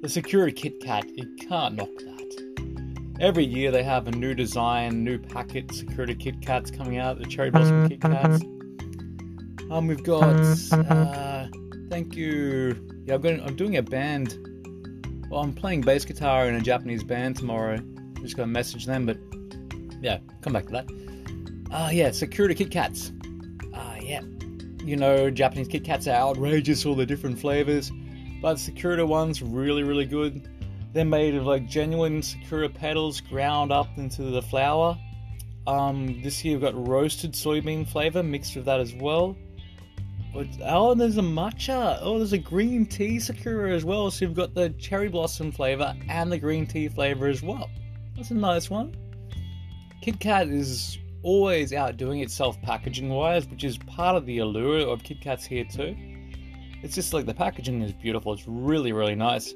The 0.00 0.08
Sakura 0.08 0.50
Kit 0.52 0.80
Kat, 0.80 1.04
you 1.16 1.36
can't 1.36 1.74
knock 1.74 1.90
that. 1.98 3.18
Every 3.20 3.44
year 3.44 3.70
they 3.70 3.82
have 3.82 4.08
a 4.08 4.12
new 4.12 4.34
design, 4.34 5.04
new 5.04 5.18
packet, 5.18 5.74
Sakura 5.74 6.14
Kit 6.14 6.40
Kats 6.40 6.70
coming 6.70 6.96
out, 6.98 7.18
the 7.18 7.26
Cherry 7.26 7.50
Blossom 7.50 7.88
Kit 7.88 8.00
Kats. 8.00 8.42
Um, 9.70 9.86
we've 9.86 10.02
got, 10.02 10.22
uh, 10.72 11.48
thank 11.90 12.16
you. 12.16 13.04
Yeah, 13.04 13.16
I'm 13.16 13.56
doing 13.56 13.76
a 13.76 13.82
band. 13.82 14.38
Well, 15.28 15.42
I'm 15.42 15.52
playing 15.52 15.82
bass 15.82 16.06
guitar 16.06 16.48
in 16.48 16.54
a 16.54 16.60
Japanese 16.60 17.04
band 17.04 17.36
tomorrow. 17.36 17.74
I'm 17.74 18.22
just 18.22 18.36
gonna 18.36 18.46
message 18.46 18.86
them, 18.86 19.04
but 19.04 19.18
yeah, 20.00 20.20
come 20.40 20.54
back 20.54 20.66
to 20.66 20.72
that. 20.72 20.86
Ah, 21.70 21.88
uh, 21.88 21.90
yeah, 21.90 22.12
sakura 22.12 22.54
Kit 22.54 22.70
Kats. 22.70 23.12
Ah, 23.74 23.92
uh, 23.92 24.00
yeah. 24.00 24.22
You 24.88 24.96
know, 24.96 25.28
Japanese 25.28 25.68
Kit 25.68 25.84
Kats 25.84 26.06
are 26.06 26.14
outrageous, 26.14 26.86
all 26.86 26.94
the 26.94 27.04
different 27.04 27.38
flavors. 27.38 27.92
But 28.40 28.58
Sakura 28.58 29.04
ones 29.04 29.42
really, 29.42 29.82
really 29.82 30.06
good. 30.06 30.48
They're 30.94 31.04
made 31.04 31.34
of 31.34 31.44
like 31.44 31.68
genuine 31.68 32.22
Sakura 32.22 32.70
petals 32.70 33.20
ground 33.20 33.70
up 33.70 33.98
into 33.98 34.22
the 34.22 34.40
flour. 34.40 34.96
Um, 35.66 36.22
this 36.22 36.42
year 36.42 36.54
we've 36.54 36.62
got 36.62 36.88
roasted 36.88 37.32
soybean 37.32 37.86
flavor 37.86 38.22
mixed 38.22 38.56
with 38.56 38.64
that 38.64 38.80
as 38.80 38.94
well. 38.94 39.36
But 40.32 40.46
oh, 40.64 40.92
and 40.92 41.00
there's 41.02 41.18
a 41.18 41.22
matcha. 41.22 41.98
Oh, 42.00 42.16
there's 42.16 42.32
a 42.32 42.38
green 42.38 42.86
tea 42.86 43.20
Sakura 43.20 43.74
as 43.74 43.84
well. 43.84 44.10
So 44.10 44.24
you've 44.24 44.34
got 44.34 44.54
the 44.54 44.70
cherry 44.70 45.10
blossom 45.10 45.52
flavor 45.52 45.94
and 46.08 46.32
the 46.32 46.38
green 46.38 46.66
tea 46.66 46.88
flavor 46.88 47.26
as 47.26 47.42
well. 47.42 47.68
That's 48.16 48.30
a 48.30 48.34
nice 48.34 48.70
one. 48.70 48.96
Kit 50.00 50.18
Kat 50.18 50.48
is 50.48 50.96
always 51.28 51.74
outdoing 51.74 52.20
itself 52.20 52.58
packaging 52.62 53.10
wise, 53.10 53.46
which 53.50 53.62
is 53.62 53.76
part 53.76 54.16
of 54.16 54.24
the 54.24 54.38
allure 54.38 54.88
of 54.88 55.02
Kit 55.02 55.20
Kats 55.20 55.44
here 55.44 55.62
too. 55.62 55.94
It's 56.82 56.94
just 56.94 57.12
like 57.12 57.26
the 57.26 57.34
packaging 57.34 57.82
is 57.82 57.92
beautiful. 57.92 58.32
It's 58.32 58.48
really, 58.48 58.92
really 58.92 59.14
nice. 59.14 59.52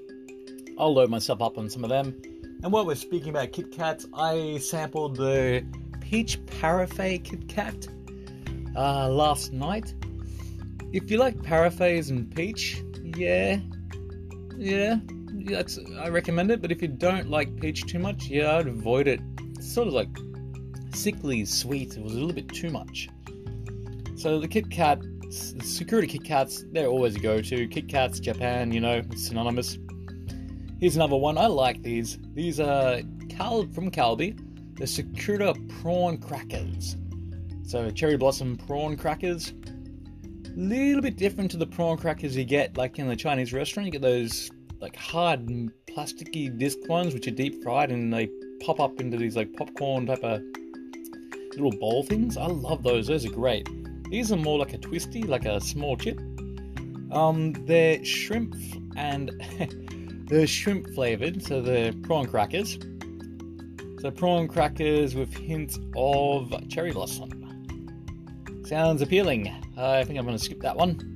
I'll 0.79 0.93
load 0.93 1.09
myself 1.09 1.41
up 1.41 1.57
on 1.57 1.71
some 1.71 1.83
of 1.83 1.89
them. 1.89 2.21
And 2.63 2.71
while 2.75 2.85
we're 2.85 2.95
speaking 2.95 3.31
about 3.31 3.53
Kit 3.53 3.73
Kats, 3.73 4.07
I 4.13 4.59
sampled 4.59 5.17
the 5.17 5.65
Peach 5.99 6.45
Parfait 6.61 7.21
Kit 7.21 7.49
Kat 7.49 7.89
uh, 8.77 9.09
last 9.09 9.55
night. 9.55 9.95
If 10.93 11.11
you 11.11 11.17
like 11.17 11.39
parfaits 11.39 12.11
and 12.11 12.31
peach, 12.37 12.83
yeah, 13.17 13.61
yeah, 14.59 14.97
that's 15.47 15.79
I 15.99 16.09
recommend 16.11 16.51
it. 16.51 16.61
But 16.61 16.71
if 16.71 16.83
you 16.83 16.89
don't 16.89 17.31
like 17.31 17.59
peach 17.59 17.87
too 17.87 17.99
much, 17.99 18.27
yeah, 18.27 18.59
I'd 18.59 18.67
avoid 18.67 19.09
it. 19.09 19.21
It's 19.57 19.73
sort 19.73 19.89
of 19.89 19.95
like 19.95 20.11
sickly 20.95 21.45
sweet. 21.45 21.97
It 21.97 22.03
was 22.03 22.13
a 22.13 22.17
little 22.17 22.33
bit 22.33 22.49
too 22.49 22.71
much. 22.71 23.09
So 24.17 24.39
the 24.39 24.49
Kit 24.49 24.71
Kat, 24.71 25.03
sakura 25.31 26.07
Kit 26.07 26.25
Kats, 26.25 26.65
they're 26.73 26.87
always 26.87 27.17
a 27.17 27.21
go-to. 27.21 27.67
Kit 27.67 27.89
Kats, 27.89 28.21
Japan, 28.21 28.73
you 28.73 28.81
know, 28.81 29.03
synonymous. 29.17 29.79
Here's 30.81 30.97
another 30.97 31.17
one. 31.17 31.39
I 31.39 31.47
like 31.47 31.83
these. 31.83 32.19
These 32.35 32.61
are 32.61 33.01
Cal 33.29 33.67
from 33.73 33.91
Calbee. 33.91 34.39
The 34.79 34.87
Sakura 34.87 35.55
prawn 35.81 36.19
crackers. 36.19 36.97
So 37.65 37.91
cherry 37.91 38.17
blossom 38.17 38.57
prawn 38.57 38.97
crackers. 38.97 39.53
Little 40.55 41.01
bit 41.01 41.17
different 41.17 41.51
to 41.53 41.57
the 41.57 41.67
prawn 41.67 41.97
crackers 41.97 42.37
you 42.37 42.45
get 42.45 42.77
like 42.77 42.99
in 42.99 43.09
the 43.09 43.17
Chinese 43.17 43.53
restaurant. 43.53 43.87
You 43.87 43.93
get 43.93 44.03
those 44.03 44.51
like 44.81 44.97
hard 44.97 45.47
plasticky 45.87 46.57
disc 46.59 46.79
ones 46.89 47.15
which 47.15 47.29
are 47.29 47.33
deep 47.33 47.63
fried 47.63 47.91
and 47.91 48.13
they 48.13 48.29
pop 48.61 48.81
up 48.81 49.01
into 49.01 49.17
these 49.17 49.37
like 49.37 49.53
popcorn 49.55 50.07
type 50.07 50.25
of 50.25 50.43
little 51.55 51.79
bowl 51.79 52.03
things. 52.03 52.37
I 52.37 52.47
love 52.47 52.83
those. 52.83 53.07
Those 53.07 53.25
are 53.27 53.31
great. 53.31 53.69
These 54.11 54.33
are 54.33 54.37
more 54.37 54.59
like 54.59 54.75
a 54.75 54.79
twisty, 54.79 55.23
like 55.23 55.45
a 55.45 55.61
small 55.61 55.97
chip. 55.97 56.19
Um, 57.13 57.53
they're 57.67 58.05
shrimp 58.05 58.55
and 58.97 59.31
they're 60.29 60.47
shrimp 60.47 60.95
flavored, 60.95 61.43
so 61.43 61.61
they're 61.61 61.93
prawn 61.93 62.27
crackers. 62.27 62.79
So 64.01 64.11
prawn 64.11 64.49
crackers 64.49 65.15
with 65.15 65.33
hints 65.33 65.79
of 65.97 66.53
cherry 66.69 66.93
blossom. 66.93 67.39
Sounds 68.67 69.03
appealing. 69.03 69.49
Uh, 69.77 69.91
I 69.91 70.05
think 70.05 70.19
I'm 70.19 70.25
going 70.25 70.37
to 70.37 70.45
skip 70.45 70.61
that 70.61 70.77
one. 70.77 71.09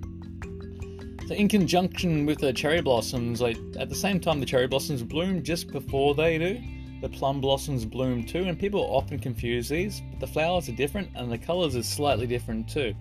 So 1.26 1.34
in 1.34 1.48
conjunction 1.48 2.24
with 2.24 2.38
the 2.38 2.52
cherry 2.52 2.80
blossoms, 2.80 3.40
like 3.40 3.58
at 3.78 3.88
the 3.88 3.94
same 3.94 4.20
time 4.20 4.38
the 4.38 4.46
cherry 4.46 4.68
blossoms 4.68 5.02
bloom, 5.02 5.42
just 5.42 5.72
before 5.72 6.14
they 6.14 6.38
do, 6.38 6.60
the 7.00 7.08
plum 7.08 7.40
blossoms 7.40 7.84
bloom 7.84 8.24
too, 8.24 8.44
and 8.44 8.58
people 8.58 8.80
often 8.80 9.18
confuse 9.18 9.68
these, 9.68 10.00
but 10.10 10.20
the 10.20 10.26
flowers 10.26 10.68
are 10.68 10.72
different 10.72 11.10
and 11.14 11.30
the 11.30 11.38
colours 11.38 11.76
are 11.76 11.82
slightly 11.82 12.26
different 12.26 12.68
too. 12.68 12.94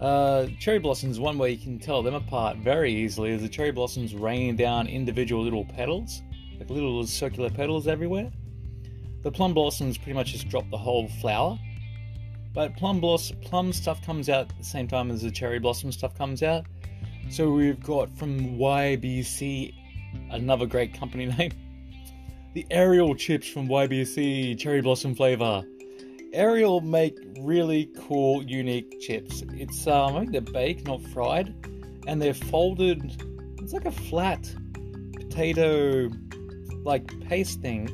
Uh, 0.00 0.46
cherry 0.60 0.78
blossoms, 0.78 1.18
one 1.18 1.38
way 1.38 1.50
you 1.50 1.58
can 1.58 1.78
tell 1.78 2.02
them 2.02 2.14
apart 2.14 2.56
very 2.58 2.92
easily 2.92 3.30
is 3.30 3.42
the 3.42 3.48
cherry 3.48 3.72
blossoms 3.72 4.14
raining 4.14 4.56
down 4.56 4.86
individual 4.86 5.42
little 5.42 5.64
petals, 5.64 6.22
like 6.58 6.70
little 6.70 7.04
circular 7.06 7.50
petals 7.50 7.88
everywhere. 7.88 8.30
The 9.22 9.32
plum 9.32 9.54
blossoms 9.54 9.98
pretty 9.98 10.12
much 10.12 10.32
just 10.32 10.48
drop 10.48 10.70
the 10.70 10.78
whole 10.78 11.08
flower. 11.20 11.58
But 12.54 12.76
plum 12.76 13.00
blossom, 13.00 13.38
plum 13.40 13.72
stuff 13.72 14.04
comes 14.04 14.28
out 14.28 14.50
at 14.50 14.58
the 14.58 14.64
same 14.64 14.88
time 14.88 15.10
as 15.10 15.22
the 15.22 15.30
cherry 15.30 15.58
blossom 15.58 15.92
stuff 15.92 16.16
comes 16.16 16.42
out. 16.42 16.66
So 17.30 17.50
we've 17.50 17.80
got 17.82 18.16
from 18.16 18.58
YBC, 18.58 19.74
another 20.30 20.66
great 20.66 20.94
company 20.94 21.26
name, 21.38 21.52
the 22.58 22.66
Aerial 22.72 23.14
chips 23.14 23.46
from 23.46 23.68
YBC 23.68 24.58
Cherry 24.58 24.80
Blossom 24.80 25.14
flavor. 25.14 25.64
Aerial 26.32 26.80
make 26.80 27.16
really 27.38 27.88
cool, 27.96 28.42
unique 28.42 29.00
chips. 29.00 29.44
It's 29.52 29.86
um, 29.86 30.16
I 30.16 30.18
think 30.18 30.32
they're 30.32 30.40
baked, 30.40 30.84
not 30.88 31.00
fried, 31.00 31.54
and 32.08 32.20
they're 32.20 32.34
folded. 32.34 33.22
It's 33.58 33.72
like 33.72 33.84
a 33.84 33.92
flat 33.92 34.52
potato, 35.14 36.10
like 36.82 37.06
paste 37.28 37.60
thing, 37.60 37.86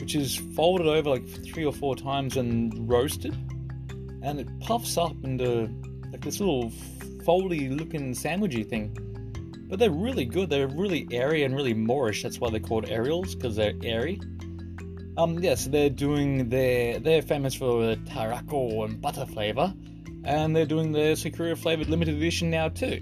which 0.00 0.14
is 0.14 0.36
folded 0.56 0.86
over 0.86 1.10
like 1.10 1.28
three 1.28 1.66
or 1.66 1.72
four 1.74 1.94
times 1.94 2.38
and 2.38 2.88
roasted, 2.88 3.34
and 4.22 4.40
it 4.40 4.48
puffs 4.60 4.96
up 4.96 5.22
into 5.22 5.68
like 6.10 6.22
this 6.22 6.40
little 6.40 6.70
foldy 7.26 7.78
looking 7.78 8.14
sandwichy 8.14 8.66
thing. 8.66 8.96
But 9.72 9.78
they're 9.78 9.90
really 9.90 10.26
good. 10.26 10.50
They're 10.50 10.68
really 10.68 11.08
airy 11.10 11.44
and 11.44 11.56
really 11.56 11.72
moreish. 11.72 12.22
That's 12.22 12.38
why 12.38 12.50
they're 12.50 12.60
called 12.60 12.90
Aerials 12.90 13.34
because 13.34 13.56
they're 13.56 13.72
airy. 13.82 14.20
Um, 15.16 15.38
yes, 15.38 15.42
yeah, 15.42 15.54
so 15.54 15.70
they're 15.70 15.88
doing 15.88 16.50
their. 16.50 17.00
They're 17.00 17.22
famous 17.22 17.54
for 17.54 17.86
the 17.86 17.96
tarako 17.96 18.84
and 18.84 19.00
butter 19.00 19.24
flavor, 19.24 19.72
and 20.24 20.54
they're 20.54 20.66
doing 20.66 20.92
their 20.92 21.16
Sakura 21.16 21.56
flavored 21.56 21.88
limited 21.88 22.16
edition 22.16 22.50
now 22.50 22.68
too. 22.68 23.00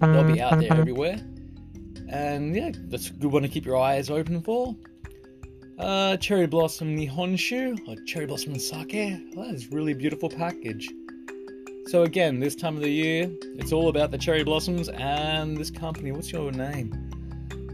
They'll 0.00 0.24
be 0.24 0.40
out 0.40 0.58
there 0.58 0.72
everywhere, 0.72 1.20
and 2.08 2.56
yeah, 2.56 2.72
that's 2.74 3.10
a 3.10 3.12
good 3.12 3.30
one 3.30 3.42
to 3.42 3.48
keep 3.48 3.64
your 3.64 3.76
eyes 3.76 4.10
open 4.10 4.42
for. 4.42 4.74
Uh, 5.78 6.16
cherry 6.16 6.48
blossom 6.48 6.96
nihonshu 6.96 7.78
or 7.86 8.02
cherry 8.04 8.26
blossom 8.26 8.58
sake. 8.58 9.16
Well, 9.36 9.46
that 9.46 9.54
is 9.54 9.70
really 9.70 9.94
beautiful 9.94 10.28
package. 10.28 10.90
So 11.86 12.02
again, 12.02 12.40
this 12.40 12.56
time 12.56 12.76
of 12.76 12.82
the 12.82 12.88
year, 12.88 13.30
it's 13.58 13.70
all 13.70 13.90
about 13.90 14.10
the 14.10 14.16
cherry 14.16 14.42
blossoms 14.42 14.88
and 14.88 15.54
this 15.54 15.70
company. 15.70 16.12
What's 16.12 16.32
your 16.32 16.50
name? 16.50 17.10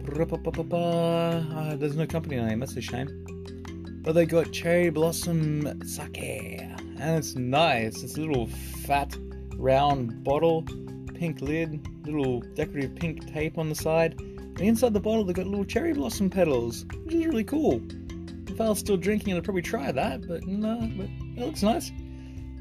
Uh, 0.04 1.76
there's 1.76 1.94
no 1.94 2.08
company 2.08 2.34
name. 2.36 2.58
That's 2.58 2.76
a 2.76 2.80
shame. 2.80 3.24
But 4.02 4.14
they 4.16 4.26
got 4.26 4.50
cherry 4.50 4.90
blossom 4.90 5.80
sake, 5.86 6.18
and 6.18 7.18
it's 7.18 7.36
nice. 7.36 8.02
It's 8.02 8.16
a 8.16 8.20
little 8.20 8.48
fat, 8.48 9.16
round 9.54 10.24
bottle, 10.24 10.64
pink 11.14 11.40
lid, 11.40 11.80
little 12.04 12.40
decorative 12.40 12.96
pink 12.96 13.32
tape 13.32 13.58
on 13.58 13.68
the 13.68 13.76
side. 13.76 14.18
And 14.20 14.60
inside 14.60 14.92
the 14.92 15.00
bottle, 15.00 15.24
they've 15.24 15.36
got 15.36 15.46
little 15.46 15.64
cherry 15.64 15.92
blossom 15.92 16.30
petals, 16.30 16.84
which 17.04 17.14
is 17.14 17.26
really 17.26 17.44
cool. 17.44 17.80
If 18.48 18.60
I 18.60 18.68
was 18.68 18.80
still 18.80 18.96
drinking, 18.96 19.36
I'd 19.36 19.44
probably 19.44 19.62
try 19.62 19.92
that. 19.92 20.26
But 20.26 20.48
no, 20.48 20.90
but 20.96 21.06
it 21.36 21.46
looks 21.46 21.62
nice. 21.62 21.92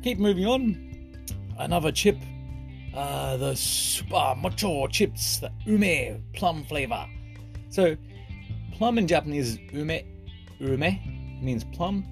Keep 0.03 0.19
moving 0.19 0.45
on 0.45 0.88
another 1.59 1.91
chip, 1.91 2.17
uh, 2.95 3.37
the 3.37 3.51
Suppa 3.53 4.35
Mucho 4.37 4.87
chips, 4.87 5.37
the 5.37 5.51
ume 5.65 6.23
plum 6.33 6.63
flavor. 6.65 7.05
So, 7.69 7.95
plum 8.73 8.97
in 8.97 9.07
Japanese 9.07 9.49
is 9.49 9.59
ume, 9.71 10.01
ume 10.59 11.39
means 11.41 11.63
plum. 11.65 12.05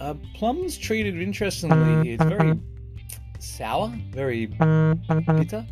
Uh, 0.00 0.14
plum's 0.34 0.76
treated 0.76 1.20
interestingly. 1.20 2.12
It's 2.12 2.24
very 2.24 2.58
sour, 3.38 3.92
very 4.10 4.46
bitter. 4.46 5.66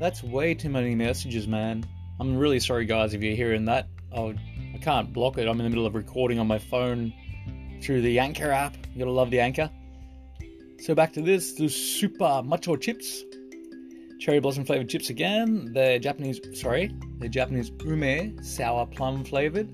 That's 0.00 0.22
way 0.22 0.54
too 0.54 0.68
many 0.68 0.94
messages, 0.94 1.46
man. 1.46 1.84
I'm 2.20 2.36
really 2.36 2.60
sorry, 2.60 2.84
guys, 2.86 3.14
if 3.14 3.22
you're 3.22 3.36
hearing 3.36 3.64
that. 3.66 3.88
I'll, 4.14 4.34
I 4.74 4.78
can't 4.78 5.12
block 5.12 5.38
it. 5.38 5.48
I'm 5.48 5.58
in 5.58 5.64
the 5.64 5.70
middle 5.70 5.86
of 5.86 5.94
recording 5.94 6.38
on 6.38 6.46
my 6.46 6.58
phone 6.58 7.12
through 7.82 8.02
the 8.02 8.18
Anchor 8.18 8.50
app. 8.50 8.76
You 8.92 9.00
gotta 9.00 9.10
love 9.10 9.30
the 9.30 9.40
Anchor. 9.40 9.70
So 10.82 10.96
back 10.96 11.12
to 11.12 11.22
this, 11.22 11.52
the 11.52 11.66
Suppa 11.66 12.44
Mucho 12.44 12.74
chips. 12.74 13.22
Cherry 14.18 14.40
blossom 14.40 14.64
flavored 14.64 14.88
chips 14.88 15.10
again. 15.10 15.70
They're 15.72 16.00
Japanese, 16.00 16.40
sorry, 16.60 16.92
they're 17.20 17.28
Japanese 17.28 17.70
ume, 17.84 18.42
sour 18.42 18.84
plum 18.86 19.22
flavored. 19.22 19.68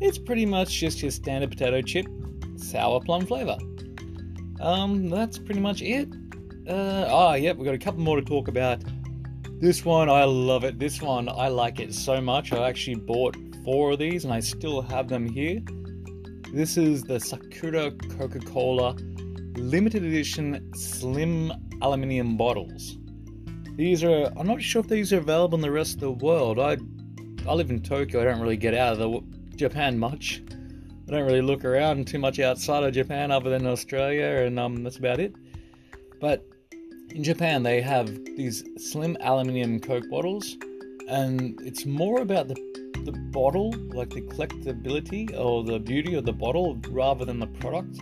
It's 0.00 0.16
pretty 0.16 0.46
much 0.46 0.78
just 0.78 1.02
your 1.02 1.10
standard 1.10 1.50
potato 1.50 1.82
chip, 1.82 2.06
sour 2.54 3.00
plum 3.00 3.26
flavor. 3.26 3.56
Um, 4.60 5.10
that's 5.10 5.38
pretty 5.40 5.58
much 5.58 5.82
it. 5.82 6.08
Uh, 6.68 7.08
ah, 7.10 7.34
yep, 7.34 7.56
we've 7.56 7.66
got 7.66 7.74
a 7.74 7.78
couple 7.78 8.02
more 8.02 8.14
to 8.14 8.22
talk 8.24 8.46
about. 8.46 8.80
This 9.60 9.84
one, 9.84 10.08
I 10.08 10.22
love 10.22 10.62
it. 10.62 10.78
This 10.78 11.02
one, 11.02 11.28
I 11.28 11.48
like 11.48 11.80
it 11.80 11.92
so 11.92 12.20
much. 12.20 12.52
I 12.52 12.68
actually 12.68 12.94
bought 12.94 13.36
four 13.64 13.90
of 13.90 13.98
these 13.98 14.24
and 14.24 14.32
I 14.32 14.38
still 14.38 14.82
have 14.82 15.08
them 15.08 15.28
here. 15.28 15.58
This 16.52 16.76
is 16.76 17.02
the 17.02 17.18
Sakura 17.18 17.90
Coca 17.90 18.38
Cola 18.38 18.96
limited 19.58 20.02
edition 20.04 20.72
slim 20.74 21.52
aluminium 21.82 22.36
bottles. 22.36 22.98
These 23.76 24.02
are, 24.02 24.32
I'm 24.36 24.46
not 24.46 24.62
sure 24.62 24.80
if 24.80 24.88
these 24.88 25.12
are 25.12 25.18
available 25.18 25.56
in 25.56 25.62
the 25.62 25.70
rest 25.70 25.94
of 25.94 26.00
the 26.00 26.10
world. 26.10 26.58
I, 26.58 26.78
I 27.46 27.52
live 27.52 27.70
in 27.70 27.82
Tokyo, 27.82 28.20
I 28.20 28.24
don't 28.24 28.40
really 28.40 28.56
get 28.56 28.74
out 28.74 28.94
of 28.94 28.98
the, 28.98 29.56
Japan 29.56 29.98
much. 29.98 30.42
I 31.08 31.10
don't 31.10 31.26
really 31.26 31.42
look 31.42 31.64
around 31.64 32.06
too 32.06 32.18
much 32.18 32.38
outside 32.38 32.84
of 32.84 32.94
Japan 32.94 33.30
other 33.30 33.50
than 33.50 33.66
Australia, 33.66 34.44
and 34.46 34.58
um, 34.58 34.84
that's 34.84 34.98
about 34.98 35.18
it. 35.18 35.34
But 36.20 36.46
in 37.10 37.24
Japan, 37.24 37.62
they 37.62 37.80
have 37.80 38.08
these 38.36 38.64
slim 38.76 39.16
aluminium 39.20 39.80
Coke 39.80 40.08
bottles, 40.10 40.56
and 41.08 41.60
it's 41.62 41.86
more 41.86 42.20
about 42.20 42.48
the 42.48 42.56
the 43.04 43.12
bottle, 43.12 43.72
like 43.94 44.10
the 44.10 44.20
collectability 44.20 45.34
or 45.38 45.64
the 45.64 45.78
beauty 45.78 46.14
of 46.14 46.26
the 46.26 46.32
bottle, 46.32 46.78
rather 46.90 47.24
than 47.24 47.38
the 47.38 47.46
product. 47.46 47.98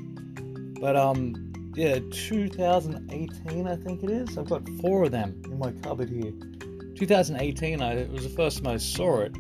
But 0.81 0.97
um, 0.97 1.46
yeah, 1.77 1.99
2018, 2.11 3.67
I 3.67 3.77
think 3.77 4.03
it 4.03 4.11
is. 4.11 4.39
I've 4.39 4.49
got 4.49 4.69
four 4.81 5.05
of 5.05 5.13
them 5.13 5.41
in 5.45 5.59
my 5.59 5.73
cupboard 5.73 6.09
here. 6.09 6.33
2018, 6.97 7.83
I, 7.83 7.93
it 7.93 8.11
was 8.11 8.23
the 8.23 8.31
first 8.31 8.65
time 8.65 8.75
I 8.75 8.79
saw 8.79 9.21
it, 9.21 9.37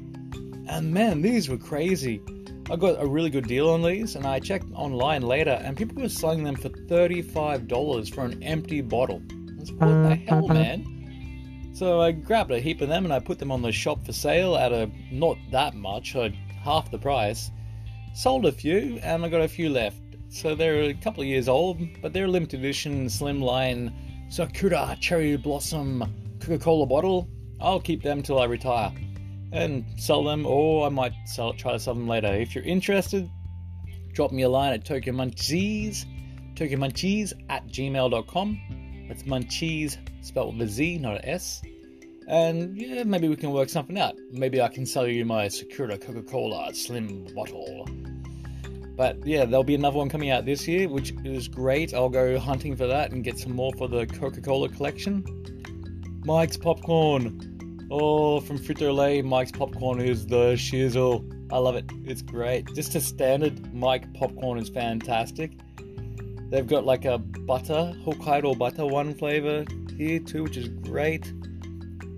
and 0.69 0.93
man, 0.93 1.23
these 1.23 1.49
were 1.49 1.57
crazy. 1.57 2.21
I 2.71 2.77
got 2.77 3.01
a 3.01 3.07
really 3.07 3.31
good 3.31 3.47
deal 3.47 3.71
on 3.71 3.83
these, 3.83 4.17
and 4.17 4.27
I 4.27 4.41
checked 4.41 4.67
online 4.75 5.23
later, 5.23 5.59
and 5.63 5.77
people 5.77 6.03
were 6.03 6.09
selling 6.09 6.45
them 6.45 6.57
for 6.57 6.69
$35 6.69 8.15
for 8.15 8.25
an 8.25 8.43
empty 8.43 8.81
bottle. 8.81 9.23
That's 9.57 9.71
what 9.73 9.87
the 9.87 10.15
hell, 10.17 10.45
uh-huh. 10.45 10.55
man? 10.55 11.73
So 11.77 12.01
I 12.01 12.13
grabbed 12.13 12.53
a 12.53 12.59
heap 12.59 12.81
of 12.81 12.89
them 12.89 13.05
and 13.05 13.13
I 13.13 13.19
put 13.19 13.39
them 13.39 13.53
on 13.53 13.61
the 13.61 13.71
shop 13.71 14.07
for 14.07 14.13
sale 14.15 14.57
at 14.57 14.73
a 14.73 14.91
not 15.13 15.37
that 15.53 15.75
much, 15.75 16.17
half 16.65 16.91
the 16.91 16.99
price. 16.99 17.51
Sold 18.15 18.47
a 18.47 18.53
few, 18.53 18.99
and 19.03 19.23
I 19.23 19.29
got 19.29 19.43
a 19.43 19.49
few 19.49 19.69
left. 19.69 19.99
So 20.29 20.55
they're 20.55 20.83
a 20.83 20.95
couple 20.95 21.23
of 21.23 21.29
years 21.29 21.49
old, 21.49 21.81
but 22.03 22.13
they're 22.13 22.27
a 22.27 22.29
limited 22.29 22.61
edition 22.61 23.07
slimline 23.07 23.93
Sakura 24.29 24.97
Cherry 25.01 25.37
Blossom 25.37 26.05
Coca 26.41 26.59
Cola 26.59 26.87
bottle. 26.87 27.29
I'll 27.61 27.81
keep 27.81 28.03
them 28.03 28.23
till 28.23 28.39
I 28.39 28.45
retire 28.45 28.93
and 29.53 29.85
sell 29.97 30.25
them, 30.25 30.47
or 30.47 30.87
I 30.87 30.91
might 30.91 31.13
sell, 31.27 31.53
try 31.53 31.73
to 31.73 31.79
sell 31.79 31.95
them 31.95 32.09
later. 32.09 32.29
If 32.29 32.55
you're 32.55 32.65
interested, 32.65 33.31
drop 34.13 34.33
me 34.33 34.43
a 34.43 34.49
line 34.49 34.73
at 34.73 34.85
Tokyo 34.85 35.13
Munchies, 35.15 36.05
Tokyo 36.57 36.79
Munchies 36.79 37.33
at 37.49 37.67
gmail.com. 37.69 39.07
That's 39.09 39.23
Munchies 39.23 39.97
spelled 40.25 40.59
with 40.59 40.69
a 40.69 40.71
Z, 40.71 40.99
not 40.99 41.17
an 41.17 41.25
S. 41.25 41.63
And 42.29 42.77
yeah, 42.77 43.05
maybe 43.05 43.29
we 43.29 43.37
can 43.37 43.53
work 43.53 43.69
something 43.69 43.99
out. 43.99 44.17
Maybe 44.33 44.61
I 44.61 44.69
can 44.69 44.85
sell 44.85 45.07
you 45.07 45.25
my 45.25 45.49
Sakura 45.49 45.97
Coca 45.97 46.23
Cola 46.23 46.75
Slim 46.75 47.29
bottle. 47.35 47.89
But 48.97 49.25
yeah, 49.27 49.45
there'll 49.45 49.65
be 49.65 49.75
another 49.75 49.99
one 49.99 50.09
coming 50.09 50.31
out 50.31 50.47
this 50.47 50.67
year, 50.67 50.89
which 50.89 51.13
is 51.25 51.49
great. 51.49 51.93
I'll 51.93 52.09
go 52.09 52.39
hunting 52.39 52.75
for 52.75 52.87
that 52.87 53.13
and 53.13 53.23
get 53.23 53.39
some 53.39 53.53
more 53.53 53.73
for 53.77 53.89
the 53.89 54.07
Coca 54.07 54.41
Cola 54.41 54.69
collection. 54.69 55.23
Mike's 56.25 56.57
Popcorn. 56.57 57.89
Oh, 57.91 58.41
from 58.41 58.59
Frito 58.59 58.95
Lay, 58.95 59.23
Mike's 59.23 59.53
Popcorn 59.53 60.01
is 60.01 60.27
the 60.27 60.55
shizzle. 60.55 61.31
I 61.53 61.59
love 61.59 61.77
it. 61.77 61.85
It's 62.05 62.23
great. 62.23 62.75
Just 62.75 62.95
a 62.95 63.01
standard 63.01 63.73
Mike 63.73 64.13
Popcorn 64.15 64.59
is 64.59 64.71
fantastic. 64.71 65.53
They've 66.51 66.67
got 66.67 66.85
like 66.85 67.05
a 67.05 67.19
butter, 67.19 67.95
Hokkaido 68.05 68.57
butter 68.57 68.87
one 68.87 69.15
flavor 69.15 69.65
here 69.97 70.21
too, 70.21 70.45
which 70.45 70.57
is 70.57 70.69
great. 70.69 71.33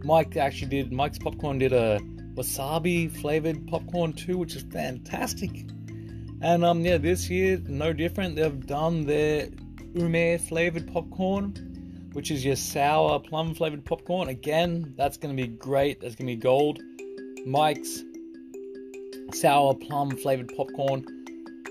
Mike 0.05 0.37
actually 0.37 0.69
did, 0.69 0.93
Mike's 0.93 1.19
Popcorn 1.19 1.59
did 1.59 1.73
a 1.73 1.99
wasabi 2.35 3.11
flavored 3.21 3.67
popcorn 3.67 4.13
too, 4.13 4.39
which 4.39 4.55
is 4.55 4.63
fantastic. 4.71 5.67
And 6.41 6.65
um, 6.65 6.85
yeah, 6.85 6.99
this 6.99 7.29
year 7.29 7.61
no 7.67 7.93
different. 7.93 8.37
They've 8.37 8.67
done 8.67 9.07
their 9.07 9.49
ume 9.95 10.39
flavored 10.39 10.93
popcorn, 10.93 12.11
which 12.13 12.31
is 12.31 12.45
your 12.45 12.57
sour 12.57 13.19
plum 13.19 13.55
flavored 13.55 13.85
popcorn. 13.85 14.29
Again, 14.29 14.95
that's 14.97 15.17
going 15.17 15.37
to 15.37 15.43
be 15.43 15.49
great. 15.49 16.01
That's 16.01 16.15
going 16.15 16.29
to 16.29 16.35
be 16.35 16.41
gold. 16.41 16.81
Mike's 17.45 18.05
sour 19.33 19.75
plum 19.75 20.17
flavored 20.17 20.55
popcorn. 20.57 21.05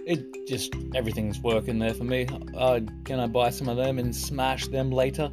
It 0.06 0.48
just 0.48 0.74
everything's 0.96 1.40
working 1.40 1.80
there 1.80 1.94
for 1.94 2.04
me. 2.04 2.28
Uh, 2.56 2.82
can 3.06 3.20
I 3.20 3.28
buy 3.28 3.50
some 3.50 3.70
of 3.70 3.78
them 3.78 4.00
and 4.00 4.16
smash 4.16 4.68
them 4.68 4.92
later? 4.92 5.32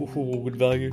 Ooh, 0.00 0.40
good 0.42 0.56
value. 0.56 0.90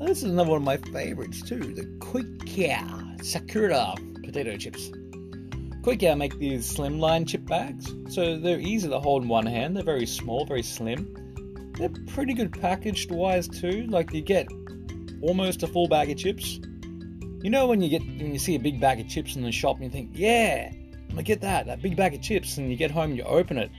This 0.00 0.22
is 0.22 0.30
another 0.30 0.50
one 0.50 0.58
of 0.58 0.64
my 0.64 0.78
favorites 0.78 1.42
too. 1.42 1.60
The 1.60 1.84
Koikeya 1.98 3.22
Sakura 3.24 3.94
potato 4.24 4.56
chips. 4.56 4.90
Koikeya 5.82 6.16
make 6.16 6.38
these 6.38 6.70
slimline 6.70 7.26
chip 7.26 7.46
bags, 7.46 7.90
so 8.10 8.36
they're 8.36 8.60
easy 8.60 8.88
to 8.88 9.00
hold 9.00 9.22
in 9.22 9.28
one 9.28 9.46
hand. 9.46 9.76
They're 9.76 9.82
very 9.82 10.04
small, 10.04 10.44
very 10.44 10.62
slim. 10.62 11.72
They're 11.78 11.88
pretty 12.08 12.34
good 12.34 12.52
packaged 12.52 13.10
wise 13.10 13.48
too. 13.48 13.86
Like 13.88 14.12
you 14.12 14.20
get 14.20 14.48
almost 15.22 15.62
a 15.62 15.66
full 15.66 15.88
bag 15.88 16.10
of 16.10 16.18
chips. 16.18 16.60
You 17.42 17.48
know 17.48 17.66
when 17.66 17.80
you 17.80 17.88
get 17.88 18.02
when 18.02 18.32
you 18.32 18.38
see 18.38 18.56
a 18.56 18.60
big 18.60 18.78
bag 18.78 19.00
of 19.00 19.08
chips 19.08 19.36
in 19.36 19.42
the 19.42 19.50
shop 19.50 19.76
and 19.76 19.84
you 19.84 19.90
think, 19.90 20.10
yeah, 20.12 20.70
I'm 20.70 21.08
gonna 21.08 21.22
get 21.22 21.40
that, 21.40 21.64
that 21.64 21.80
big 21.80 21.96
bag 21.96 22.12
of 22.12 22.20
chips, 22.20 22.58
and 22.58 22.70
you 22.70 22.76
get 22.76 22.90
home, 22.90 23.10
and 23.10 23.16
you 23.16 23.24
open 23.24 23.56
it, 23.56 23.70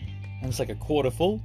and 0.41 0.49
it's 0.49 0.57
like 0.57 0.69
a 0.69 0.75
quarter 0.75 1.11
full. 1.11 1.39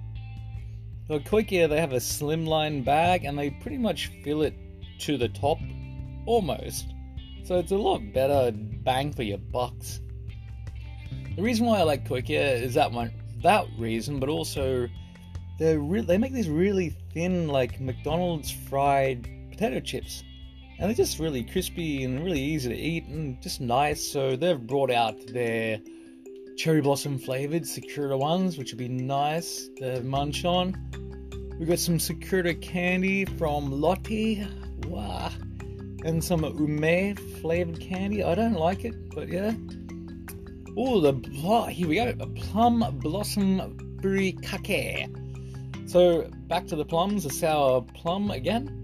So 1.08 1.20
Koikeya, 1.20 1.68
they 1.68 1.78
have 1.78 1.92
a 1.92 1.96
slimline 1.96 2.82
bag, 2.82 3.26
and 3.26 3.38
they 3.38 3.50
pretty 3.50 3.78
much 3.78 4.10
fill 4.24 4.40
it 4.40 4.54
to 5.00 5.18
the 5.18 5.28
top, 5.28 5.58
almost. 6.24 6.86
So 7.44 7.58
it's 7.58 7.72
a 7.72 7.76
lot 7.76 8.00
better 8.14 8.50
bang 8.52 9.12
for 9.12 9.22
your 9.22 9.38
bucks. 9.38 10.00
The 11.36 11.42
reason 11.42 11.66
why 11.66 11.80
I 11.80 11.82
like 11.82 12.08
Koikeya 12.08 12.62
is 12.62 12.72
that 12.74 12.90
one, 12.90 13.12
that 13.42 13.66
reason, 13.78 14.18
but 14.18 14.30
also 14.30 14.88
they 15.58 15.76
re- 15.76 16.00
they 16.00 16.16
make 16.16 16.32
these 16.32 16.48
really 16.48 16.96
thin, 17.12 17.48
like 17.48 17.78
McDonald's 17.78 18.50
fried 18.50 19.28
potato 19.50 19.80
chips, 19.80 20.24
and 20.78 20.88
they're 20.88 20.96
just 20.96 21.18
really 21.18 21.44
crispy 21.44 22.04
and 22.04 22.24
really 22.24 22.40
easy 22.40 22.70
to 22.70 22.74
eat 22.74 23.04
and 23.04 23.40
just 23.42 23.60
nice. 23.60 24.02
So 24.02 24.34
they've 24.34 24.58
brought 24.58 24.90
out 24.90 25.14
their 25.26 25.78
cherry 26.56 26.80
blossom 26.80 27.18
flavored 27.18 27.66
Sakura 27.66 28.16
ones, 28.16 28.56
which 28.56 28.72
would 28.72 28.78
be 28.78 28.88
nice 28.88 29.68
to 29.76 30.02
munch 30.02 30.46
on. 30.46 30.74
We 31.60 31.66
got 31.66 31.78
some 31.78 31.98
Sakura 31.98 32.54
candy 32.54 33.26
from 33.26 33.70
Lotte, 33.70 34.46
wow, 34.86 35.30
and 36.02 36.24
some 36.24 36.44
ume 36.44 37.14
flavored 37.42 37.78
candy. 37.78 38.24
I 38.24 38.34
don't 38.34 38.54
like 38.54 38.86
it, 38.86 38.94
but 39.14 39.28
yeah. 39.28 39.52
Oh, 40.78 41.00
the 41.00 41.14
oh, 41.42 41.64
here 41.64 41.88
we 41.88 41.94
go. 41.94 42.12
A 42.20 42.26
plum 42.26 42.84
blossom 43.00 43.98
furikake. 44.02 45.08
So 45.88 46.28
back 46.48 46.66
to 46.66 46.76
the 46.76 46.84
plums, 46.84 47.24
a 47.24 47.30
sour 47.30 47.80
plum 47.80 48.30
again. 48.30 48.82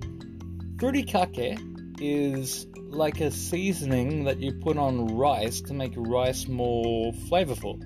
Furikake 0.77 2.01
is 2.01 2.67
like 2.89 3.21
a 3.21 3.31
seasoning 3.31 4.25
that 4.25 4.39
you 4.39 4.53
put 4.53 4.79
on 4.79 5.17
rice 5.17 5.61
to 5.61 5.75
make 5.75 5.93
rice 5.97 6.49
more 6.49 7.13
flavorful. 7.13 7.81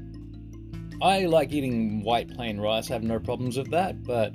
I 1.03 1.27
like 1.27 1.53
eating 1.53 2.05
white 2.05 2.33
plain 2.33 2.61
rice, 2.61 2.91
I 2.91 2.95
have 2.95 3.03
no 3.03 3.19
problems 3.19 3.59
with 3.59 3.71
that, 3.73 4.05
but 4.05 4.35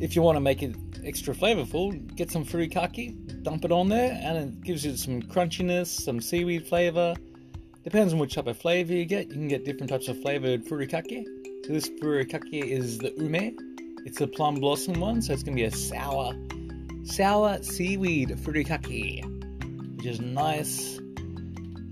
if 0.00 0.16
you 0.16 0.22
want 0.22 0.36
to 0.36 0.40
make 0.40 0.62
it 0.62 0.74
extra 1.04 1.34
flavorful, 1.34 2.14
get 2.16 2.30
some 2.30 2.44
furikake, 2.44 3.42
dump 3.42 3.64
it 3.64 3.72
on 3.72 3.88
there, 3.88 4.18
and 4.22 4.38
it 4.38 4.60
gives 4.62 4.84
you 4.84 4.96
some 4.96 5.22
crunchiness, 5.22 5.86
some 5.86 6.20
seaweed 6.20 6.66
flavor, 6.66 7.14
Depends 7.90 8.12
on 8.12 8.20
which 8.20 8.36
type 8.36 8.46
of 8.46 8.56
flavor 8.56 8.94
you 8.94 9.04
get. 9.04 9.26
You 9.26 9.34
can 9.34 9.48
get 9.48 9.64
different 9.64 9.90
types 9.90 10.06
of 10.06 10.22
flavored 10.22 10.64
furikake. 10.64 11.24
So 11.66 11.72
this 11.72 11.88
furikake 11.88 12.62
is 12.62 12.98
the 12.98 13.12
ume. 13.18 13.56
It's 14.06 14.18
the 14.18 14.28
plum 14.28 14.60
blossom 14.60 15.00
one, 15.00 15.20
so 15.20 15.32
it's 15.32 15.42
gonna 15.42 15.56
be 15.56 15.64
a 15.64 15.72
sour, 15.72 16.32
sour 17.02 17.60
seaweed 17.64 18.28
furikake, 18.28 19.96
which 19.96 20.06
is 20.06 20.20
nice. 20.20 21.00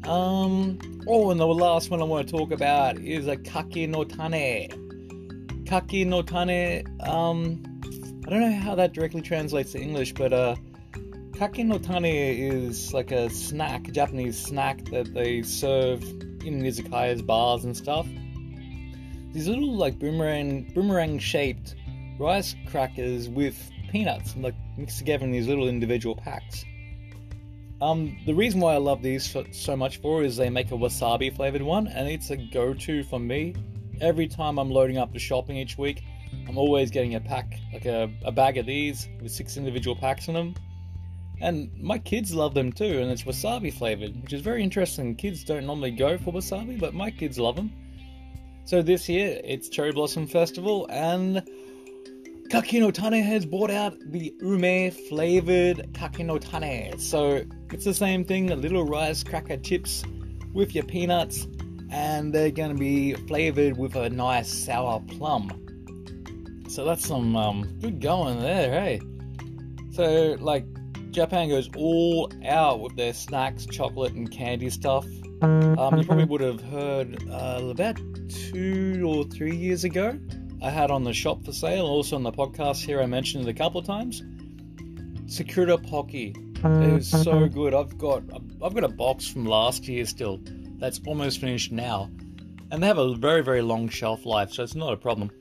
Um. 0.04 0.78
Oh, 1.08 1.32
and 1.32 1.40
the 1.40 1.46
last 1.48 1.90
one 1.90 2.00
I 2.00 2.04
want 2.04 2.28
to 2.28 2.32
talk 2.32 2.52
about 2.52 2.98
is 2.98 3.26
a 3.26 3.36
kaki 3.36 3.88
no 3.88 4.04
tane. 4.04 5.64
Kaki 5.66 6.04
no 6.04 6.22
tane. 6.22 6.86
Um, 7.00 7.60
I 8.24 8.30
don't 8.30 8.40
know 8.40 8.56
how 8.56 8.76
that 8.76 8.92
directly 8.92 9.20
translates 9.20 9.72
to 9.72 9.80
English, 9.80 10.14
but 10.14 10.32
uh, 10.32 10.54
Kaki 11.38 11.62
no 11.62 11.78
tane 11.78 12.04
is 12.04 12.92
like 12.92 13.12
a 13.12 13.30
snack, 13.30 13.86
a 13.86 13.92
Japanese 13.92 14.36
snack 14.36 14.84
that 14.86 15.14
they 15.14 15.42
serve 15.42 16.02
in 16.02 16.62
izakayas, 16.64 17.24
bars, 17.24 17.64
and 17.64 17.76
stuff. 17.76 18.08
These 19.32 19.46
little 19.46 19.76
like 19.76 20.00
boomerang, 20.00 20.72
boomerang 20.74 21.20
shaped 21.20 21.76
rice 22.18 22.56
crackers 22.66 23.28
with 23.28 23.70
peanuts, 23.88 24.34
like 24.36 24.56
mixed 24.76 24.98
together 24.98 25.26
in 25.26 25.30
these 25.30 25.46
little 25.46 25.68
individual 25.68 26.16
packs. 26.16 26.64
Um, 27.80 28.18
the 28.26 28.34
reason 28.34 28.58
why 28.58 28.74
I 28.74 28.78
love 28.78 29.00
these 29.00 29.36
so, 29.52 29.76
much 29.76 29.98
for 29.98 30.24
is 30.24 30.36
they 30.36 30.50
make 30.50 30.72
a 30.72 30.74
wasabi 30.74 31.36
flavored 31.36 31.62
one, 31.62 31.86
and 31.86 32.08
it's 32.08 32.30
a 32.30 32.36
go-to 32.36 33.04
for 33.04 33.20
me. 33.20 33.54
Every 34.00 34.26
time 34.26 34.58
I'm 34.58 34.72
loading 34.72 34.98
up 34.98 35.12
the 35.12 35.20
shopping 35.20 35.56
each 35.56 35.78
week, 35.78 36.02
I'm 36.48 36.58
always 36.58 36.90
getting 36.90 37.14
a 37.14 37.20
pack, 37.20 37.60
like 37.72 37.84
a, 37.84 38.10
a 38.24 38.32
bag 38.32 38.58
of 38.58 38.66
these 38.66 39.08
with 39.22 39.30
six 39.30 39.56
individual 39.56 39.94
packs 39.94 40.26
in 40.26 40.34
them 40.34 40.56
and 41.40 41.70
my 41.80 41.98
kids 41.98 42.34
love 42.34 42.54
them 42.54 42.72
too, 42.72 42.98
and 43.00 43.10
it's 43.10 43.22
wasabi 43.22 43.72
flavored, 43.72 44.22
which 44.22 44.32
is 44.32 44.40
very 44.40 44.62
interesting. 44.62 45.14
Kids 45.14 45.44
don't 45.44 45.66
normally 45.66 45.90
go 45.90 46.18
for 46.18 46.32
wasabi, 46.32 46.78
but 46.78 46.94
my 46.94 47.10
kids 47.10 47.38
love 47.38 47.56
them. 47.56 47.72
So 48.64 48.82
this 48.82 49.08
year, 49.08 49.40
it's 49.44 49.68
Cherry 49.68 49.92
Blossom 49.92 50.26
Festival, 50.26 50.86
and 50.90 51.42
Kakino 52.50 52.92
Tane 52.92 53.22
has 53.22 53.46
brought 53.46 53.70
out 53.70 53.96
the 54.00 54.34
ume 54.40 54.90
flavored 55.08 55.92
Kakino 55.92 56.40
Tane. 56.40 56.98
So 56.98 57.44
it's 57.70 57.84
the 57.84 57.94
same 57.94 58.24
thing, 58.24 58.50
a 58.50 58.56
little 58.56 58.84
rice 58.84 59.22
cracker 59.22 59.56
chips 59.58 60.02
with 60.52 60.74
your 60.74 60.84
peanuts, 60.84 61.46
and 61.90 62.34
they're 62.34 62.50
going 62.50 62.70
to 62.70 62.78
be 62.78 63.14
flavored 63.14 63.76
with 63.76 63.96
a 63.96 64.10
nice 64.10 64.52
sour 64.52 65.00
plum. 65.00 65.50
So 66.68 66.84
that's 66.84 67.06
some 67.06 67.36
um, 67.36 67.78
good 67.80 68.00
going 68.00 68.40
there, 68.40 68.70
hey. 68.70 69.00
So 69.92 70.36
like 70.40 70.64
Japan 71.18 71.48
goes 71.48 71.68
all 71.76 72.30
out 72.46 72.78
with 72.78 72.94
their 72.94 73.12
snacks, 73.12 73.66
chocolate, 73.66 74.12
and 74.12 74.30
candy 74.30 74.70
stuff. 74.70 75.04
Um, 75.42 75.98
you 75.98 76.04
probably 76.04 76.26
would 76.26 76.40
have 76.40 76.60
heard 76.60 77.28
uh, 77.28 77.60
about 77.60 77.98
two 78.28 79.02
or 79.04 79.24
three 79.24 79.56
years 79.56 79.82
ago. 79.82 80.16
I 80.62 80.70
had 80.70 80.92
on 80.92 81.02
the 81.02 81.12
shop 81.12 81.44
for 81.44 81.52
sale, 81.52 81.86
also 81.86 82.14
on 82.14 82.22
the 82.22 82.30
podcast 82.30 82.84
here. 82.84 83.00
I 83.00 83.06
mentioned 83.06 83.48
it 83.48 83.50
a 83.50 83.52
couple 83.52 83.80
of 83.80 83.86
times. 83.86 84.22
Sakura 85.26 85.76
Pocky. 85.76 86.36
It 86.54 86.92
was 86.92 87.08
so 87.08 87.48
good. 87.48 87.74
I've 87.74 87.98
got 87.98 88.22
I've 88.62 88.74
got 88.74 88.84
a 88.84 88.88
box 88.88 89.26
from 89.26 89.44
last 89.44 89.88
year 89.88 90.06
still. 90.06 90.38
That's 90.78 91.00
almost 91.04 91.40
finished 91.40 91.72
now, 91.72 92.10
and 92.70 92.80
they 92.80 92.86
have 92.86 92.98
a 92.98 93.16
very 93.16 93.42
very 93.42 93.62
long 93.62 93.88
shelf 93.88 94.24
life, 94.24 94.52
so 94.52 94.62
it's 94.62 94.76
not 94.76 94.92
a 94.92 94.96
problem. 94.96 95.32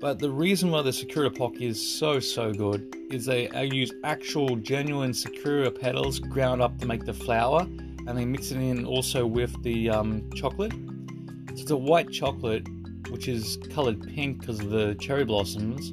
But 0.00 0.18
the 0.18 0.30
reason 0.30 0.70
why 0.70 0.80
the 0.80 0.94
Sakura 0.94 1.30
Pocky 1.30 1.66
is 1.66 1.78
so 1.78 2.20
so 2.20 2.54
good 2.54 2.96
is 3.10 3.26
they 3.26 3.50
use 3.66 3.92
actual 4.02 4.56
genuine 4.56 5.12
Sakura 5.12 5.70
petals 5.70 6.18
ground 6.18 6.62
up 6.62 6.78
to 6.78 6.86
make 6.86 7.04
the 7.04 7.12
flour, 7.12 7.60
and 8.06 8.16
they 8.16 8.24
mix 8.24 8.50
it 8.50 8.56
in 8.56 8.86
also 8.86 9.26
with 9.26 9.62
the 9.62 9.90
um, 9.90 10.30
chocolate. 10.34 10.72
So 10.72 11.52
it's 11.52 11.70
a 11.70 11.76
white 11.76 12.10
chocolate 12.10 12.66
which 13.10 13.28
is 13.28 13.58
colored 13.74 14.00
pink 14.14 14.40
because 14.40 14.60
of 14.60 14.70
the 14.70 14.94
cherry 14.94 15.26
blossoms, 15.26 15.90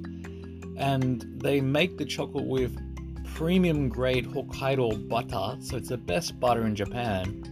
and 0.77 1.25
they 1.41 1.59
make 1.59 1.97
the 1.97 2.05
chocolate 2.05 2.45
with 2.45 2.77
premium 3.35 3.89
grade 3.89 4.25
Hokkaido 4.25 5.09
butter, 5.09 5.57
so 5.59 5.75
it's 5.75 5.89
the 5.89 5.97
best 5.97 6.39
butter 6.39 6.65
in 6.65 6.75
Japan. 6.77 7.43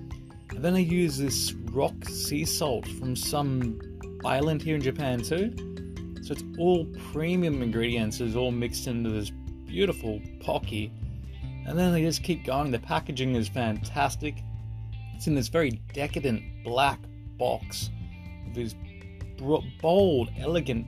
And 0.52 0.64
then 0.64 0.74
they 0.74 0.84
use 0.84 1.18
this 1.18 1.52
rock 1.74 2.06
sea 2.06 2.46
salt 2.46 2.88
from 2.88 3.14
some 3.14 3.78
island 4.24 4.62
here 4.62 4.76
in 4.76 4.82
Japan 4.82 5.22
too. 5.22 5.54
So 6.26 6.34
it's 6.34 6.44
all 6.58 6.86
premium 7.12 7.62
ingredients, 7.62 8.20
is 8.20 8.36
all 8.36 8.50
mixed 8.50 8.88
into 8.88 9.12
this 9.12 9.30
beautiful 9.68 10.20
pocky. 10.40 10.92
And 11.68 11.78
then 11.78 11.94
they 11.94 12.02
just 12.02 12.24
keep 12.24 12.44
going. 12.44 12.72
The 12.72 12.80
packaging 12.80 13.36
is 13.36 13.48
fantastic. 13.48 14.34
It's 15.14 15.28
in 15.28 15.36
this 15.36 15.50
very 15.50 15.80
decadent 15.94 16.42
black 16.64 17.00
box 17.38 17.92
with 18.44 18.56
these 18.56 18.76
bold, 19.84 20.32
elegant 20.40 20.88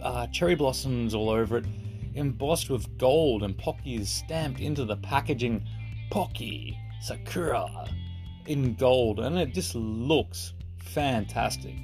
uh, 0.00 0.28
cherry 0.28 0.54
blossoms 0.54 1.12
all 1.12 1.28
over 1.28 1.58
it, 1.58 1.64
embossed 2.14 2.70
with 2.70 2.98
gold, 2.98 3.42
and 3.42 3.58
Pocky 3.58 3.96
is 3.96 4.08
stamped 4.08 4.60
into 4.60 4.84
the 4.84 4.96
packaging 4.98 5.66
Pocky 6.08 6.78
Sakura 7.02 7.88
in 8.46 8.74
gold, 8.74 9.18
and 9.18 9.36
it 9.40 9.54
just 9.54 9.74
looks 9.74 10.54
fantastic. 10.78 11.74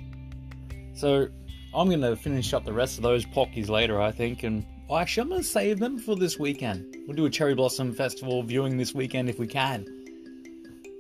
So 0.95 1.27
I'm 1.75 1.89
going 1.89 2.03
to 2.03 2.15
finish 2.15 2.55
up 2.55 2.65
the 2.65 2.73
rest 2.73 2.99
of 2.99 3.03
those 3.03 3.27
Pockies 3.27 3.69
later, 3.69 4.01
I 4.01 4.13
think, 4.13 4.45
and 4.45 4.65
actually, 4.95 5.23
I'm 5.23 5.29
going 5.31 5.41
to 5.41 5.47
save 5.47 5.81
them 5.81 5.99
for 5.99 6.15
this 6.15 6.39
weekend. 6.39 6.97
We'll 7.07 7.17
do 7.17 7.27
a 7.27 7.31
Cherry 7.31 7.55
Blossom 7.55 7.93
Festival 7.93 8.45
viewing 8.45 8.77
this 8.77 8.95
weekend 8.95 9.29
if 9.29 9.41
we 9.41 9.49
can. 9.49 9.85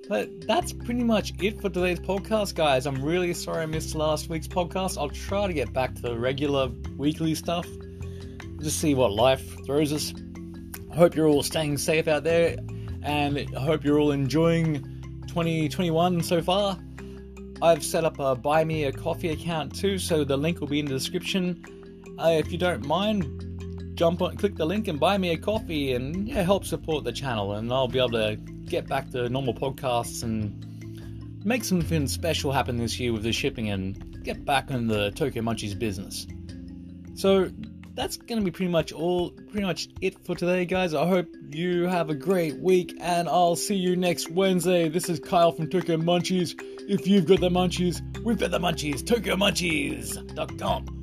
But 0.08 0.46
that's 0.46 0.72
pretty 0.72 1.04
much 1.04 1.32
it 1.40 1.60
for 1.62 1.68
today's 1.70 2.00
podcast, 2.00 2.56
guys. 2.56 2.86
I'm 2.86 3.02
really 3.02 3.32
sorry 3.34 3.62
I 3.62 3.66
missed 3.66 3.94
last 3.94 4.28
week's 4.28 4.48
podcast. 4.48 4.98
I'll 4.98 5.08
try 5.08 5.46
to 5.46 5.52
get 5.52 5.72
back 5.72 5.94
to 5.94 6.02
the 6.02 6.18
regular 6.18 6.70
weekly 6.96 7.36
stuff. 7.36 7.66
Just 8.60 8.80
see 8.80 8.94
what 8.94 9.12
life 9.12 9.64
throws 9.64 9.92
us. 9.92 10.12
I 10.90 10.96
hope 10.96 11.14
you're 11.14 11.28
all 11.28 11.42
staying 11.42 11.78
safe 11.78 12.08
out 12.08 12.24
there, 12.24 12.56
and 13.02 13.38
I 13.38 13.60
hope 13.60 13.84
you're 13.84 14.00
all 14.00 14.10
enjoying 14.10 14.82
2021 15.28 16.22
so 16.22 16.42
far. 16.42 16.78
I've 17.62 17.84
set 17.84 18.04
up 18.04 18.18
a 18.18 18.34
Buy 18.34 18.64
Me 18.64 18.84
a 18.84 18.92
Coffee 18.92 19.30
account 19.30 19.74
too, 19.74 19.98
so 19.98 20.24
the 20.24 20.36
link 20.36 20.60
will 20.60 20.68
be 20.68 20.80
in 20.80 20.86
the 20.86 20.92
description. 20.92 21.64
Uh, 22.18 22.28
if 22.30 22.52
you 22.52 22.58
don't 22.58 22.86
mind, 22.86 23.94
jump 23.94 24.22
on, 24.22 24.36
click 24.36 24.56
the 24.56 24.66
link 24.66 24.88
and 24.88 24.98
buy 25.00 25.18
me 25.18 25.30
a 25.30 25.36
coffee, 25.36 25.92
and 25.92 26.28
yeah, 26.28 26.42
help 26.42 26.64
support 26.64 27.04
the 27.04 27.12
channel, 27.12 27.54
and 27.54 27.72
I'll 27.72 27.88
be 27.88 27.98
able 27.98 28.10
to 28.10 28.36
get 28.66 28.86
back 28.86 29.10
to 29.10 29.28
normal 29.28 29.54
podcasts 29.54 30.22
and 30.22 31.44
make 31.44 31.64
something 31.64 32.06
special 32.08 32.52
happen 32.52 32.78
this 32.78 32.98
year 32.98 33.12
with 33.12 33.22
the 33.22 33.32
shipping 33.32 33.70
and 33.70 34.24
get 34.24 34.44
back 34.44 34.70
in 34.70 34.88
the 34.88 35.10
Tokyo 35.12 35.42
Munchies 35.42 35.78
business. 35.78 36.26
So 37.14 37.50
that's 37.94 38.16
going 38.16 38.40
to 38.40 38.44
be 38.44 38.50
pretty 38.50 38.70
much 38.70 38.92
all, 38.92 39.30
pretty 39.30 39.66
much 39.66 39.88
it 40.00 40.18
for 40.24 40.34
today, 40.34 40.64
guys. 40.64 40.94
I 40.94 41.06
hope 41.06 41.28
you 41.50 41.86
have 41.86 42.10
a 42.10 42.14
great 42.14 42.58
week, 42.58 42.96
and 43.00 43.28
I'll 43.28 43.56
see 43.56 43.76
you 43.76 43.96
next 43.96 44.30
Wednesday. 44.30 44.88
This 44.88 45.08
is 45.08 45.20
Kyle 45.20 45.52
from 45.52 45.70
Tokyo 45.70 45.96
Munchies. 45.96 46.54
If 46.88 47.06
you've 47.06 47.26
got 47.26 47.40
the 47.40 47.50
munchies, 47.50 48.02
we've 48.24 48.38
got 48.38 48.50
the 48.50 48.58
munchies. 48.60 49.02
TokyoMunchies.com. 49.02 50.93